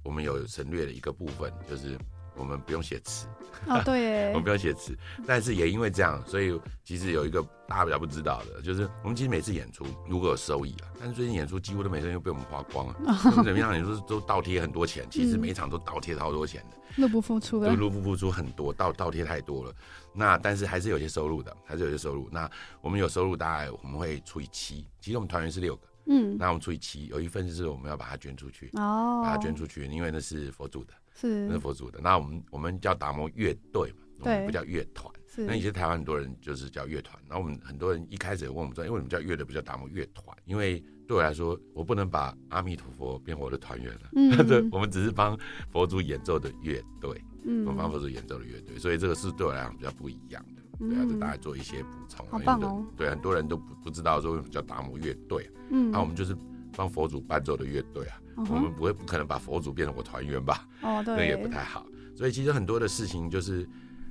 [0.03, 1.95] 我们有省略的一个部分，就是
[2.35, 3.27] 我们不用写词。
[3.67, 4.97] 啊，对， 我们不用写词。
[5.27, 12.95] 但是也因为这样，所以其实有一个大家比较不知道的，就是我们其实每次演出如果有收益啊，但是最近演出几乎都每次又被我们花光了。
[13.05, 13.73] 哦、怎么样？
[13.73, 19.73] 演出都倒贴很多钱，其实每一场都倒贴超多钱的，入不敷出的，对，入不敷出很多，倒倒贴太多了。
[20.13, 22.27] 那但是还是有些收入的，还是有些收入。
[22.31, 22.49] 那
[22.81, 24.87] 我们有收入，大概我们会除以七。
[24.99, 25.87] 其实我们团员是六个。
[26.07, 31.99] 嗯，那我们除以七，有一份就是我们要把它捐出去，哦，把它捐出去，因为那是佛祖的，是那是佛祖的。
[32.01, 35.13] 那我们我们叫达摩乐队嘛，我们不叫乐团。
[35.37, 40.35] 那以前台湾很多人就是叫乐团，然后我们很多人一开始也问我们说，因为什么叫乐队，不叫达摩乐团？
[40.43, 45.37] 因为对我来说，我不能把阿弥陀佛变我的团员了，嗯， 对，我们只是帮
[45.71, 50.61] 佛祖演奏的乐队，嗯，我们帮佛祖演奏的乐队，所以这个是对我来讲比较不一样的。
[50.85, 52.25] 对啊，就大家做一些补充。
[52.27, 52.83] 好棒哦！
[52.97, 55.49] 对，很多人都不不知道说为什么叫达摩乐队。
[55.69, 56.35] 嗯，那我们就是
[56.75, 58.17] 帮佛祖伴奏的乐队啊。
[58.37, 60.67] 我们不会不可能把佛祖变成我团员吧？
[60.81, 61.85] 哦，对，那也不太好。
[62.15, 63.67] 所以其实很多的事情就是，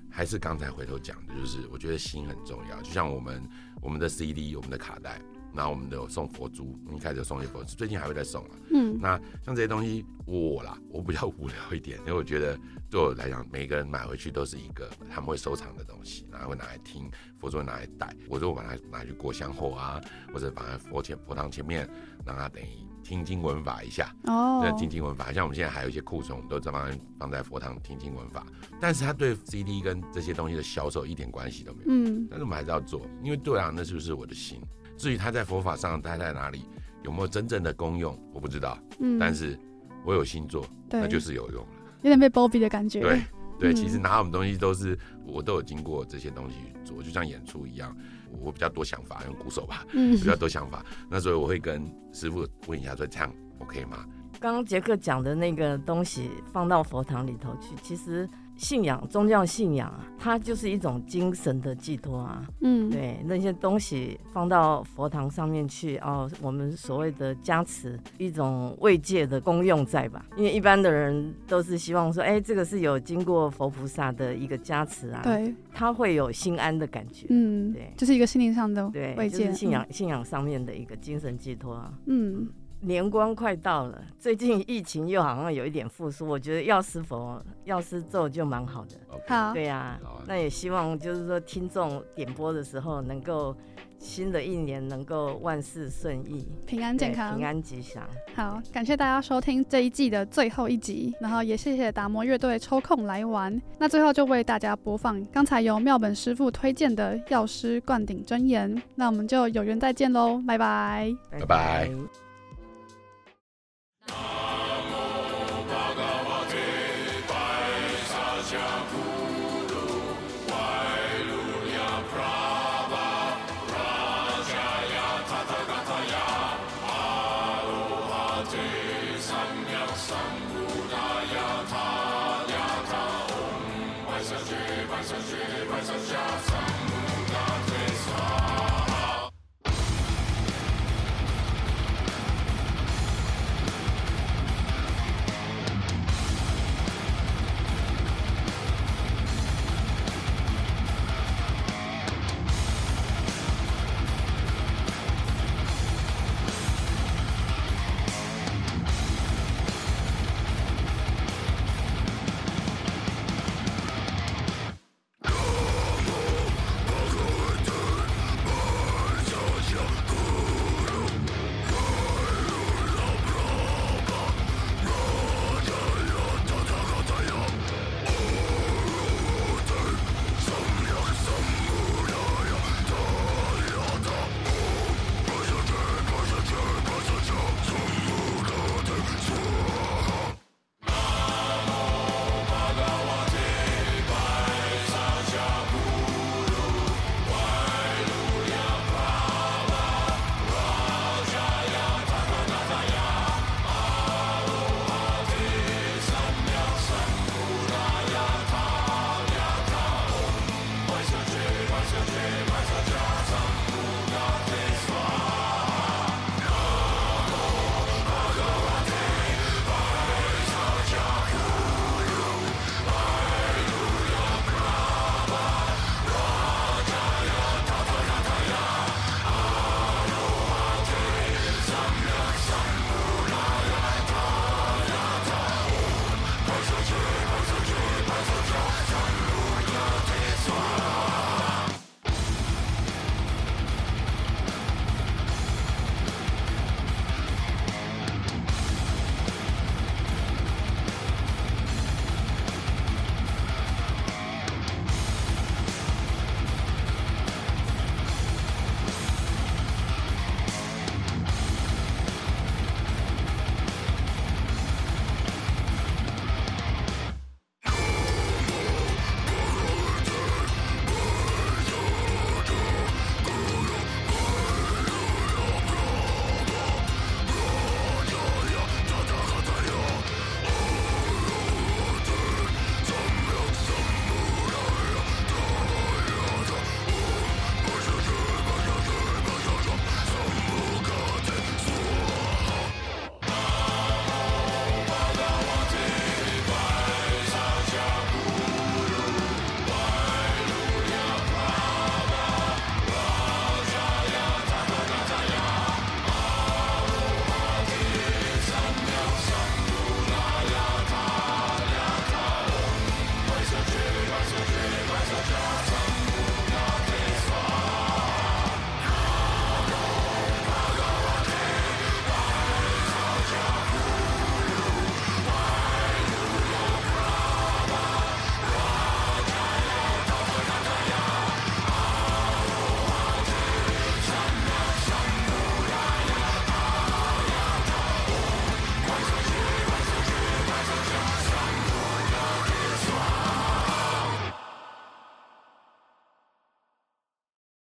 [0.09, 2.81] 还是刚才回头讲的，就是我觉得心很重要。
[2.83, 3.43] 就像我们
[3.81, 5.21] 我们的 CD，我们的卡带。
[5.55, 8.51] 然后我们都有送佛珠，一开始有送一些佛珠，最近还会再送啊。
[8.71, 18.15] 嗯，那像这些东西，我啦， 我比较无聊一点，因为我觉得对我来讲，每个人买回去都是一个他们会收藏的东西，然后会拿来听，佛珠拿来戴。
[18.29, 20.01] 我说我把它拿去过香火啊，
[20.33, 21.89] 或者放在佛前佛堂前面，
[22.25, 22.67] 让它等于
[23.03, 24.15] 听经闻法一下。
[24.25, 26.89] 哦，听经闻法，像我们现在还有一些库存，我们都在放
[27.19, 28.47] 放在佛堂听经闻法。
[28.81, 31.87] 但是它对 CD 跟这些东西的销售一点关系都没有。
[31.89, 34.61] 嗯，但是我们还是要做，因为对啊，那是不是我的心？
[35.01, 36.67] 至于它在佛法上待在哪里，
[37.05, 38.79] 有没有真正的功用，我不知道。
[38.99, 39.59] 嗯，但是
[40.05, 41.71] 我有心做，那就是有用了。
[42.03, 43.01] 有点被包庇的感觉。
[43.01, 43.23] 对
[43.59, 47.97] 对，其实拿什么东西都是我都有经过这些东西去做，就像演出一样，
[48.43, 50.85] 我比较多想法，用鼓手吧，嗯，比较多想法。
[51.09, 51.83] 那所以我会跟
[52.13, 54.05] 师傅问一下，说这样 OK 吗？
[54.39, 58.29] 刚刚杰克讲的那个东西放到佛堂里头去，其实。
[58.61, 62.47] 信仰、宗教信仰啊，它就是一种精神的寄托啊。
[62.61, 70.27] 嗯，对，那些东西放到佛堂上面去哦，我们所谓的加持，一种慰藉的功用在吧？
[70.37, 77.29] 因为一般的人都是希望说，哎，这个是有经过佛菩萨的一个加持啊，对，他会有心安的感觉。
[77.31, 78.87] 嗯，对，就是一个心灵上的
[79.17, 81.95] 慰藉，对，就是信仰、嗯、信仰上面的一个精神寄托啊。
[82.05, 82.47] 嗯。
[82.83, 88.97] 年关快到了，最近疫情又好像有一点复苏，我觉得药师佛、药师咒就蛮好的。
[89.29, 93.55] 好，对呀、啊，那也希望就是说听众点播的时候，能够
[93.99, 98.03] 新的一年能够万事顺意，平安健康，平安吉祥。
[98.35, 103.61] 好，感谢大家收听这一季的最后一集，然后也谢谢达摩乐队抽空来玩。
[103.79, 108.83] 那最后就为大家播放刚才由妙本师傅推荐的药师灌顶真言。
[108.95, 112.30] 那我们就有缘再见喽，拜拜，拜拜。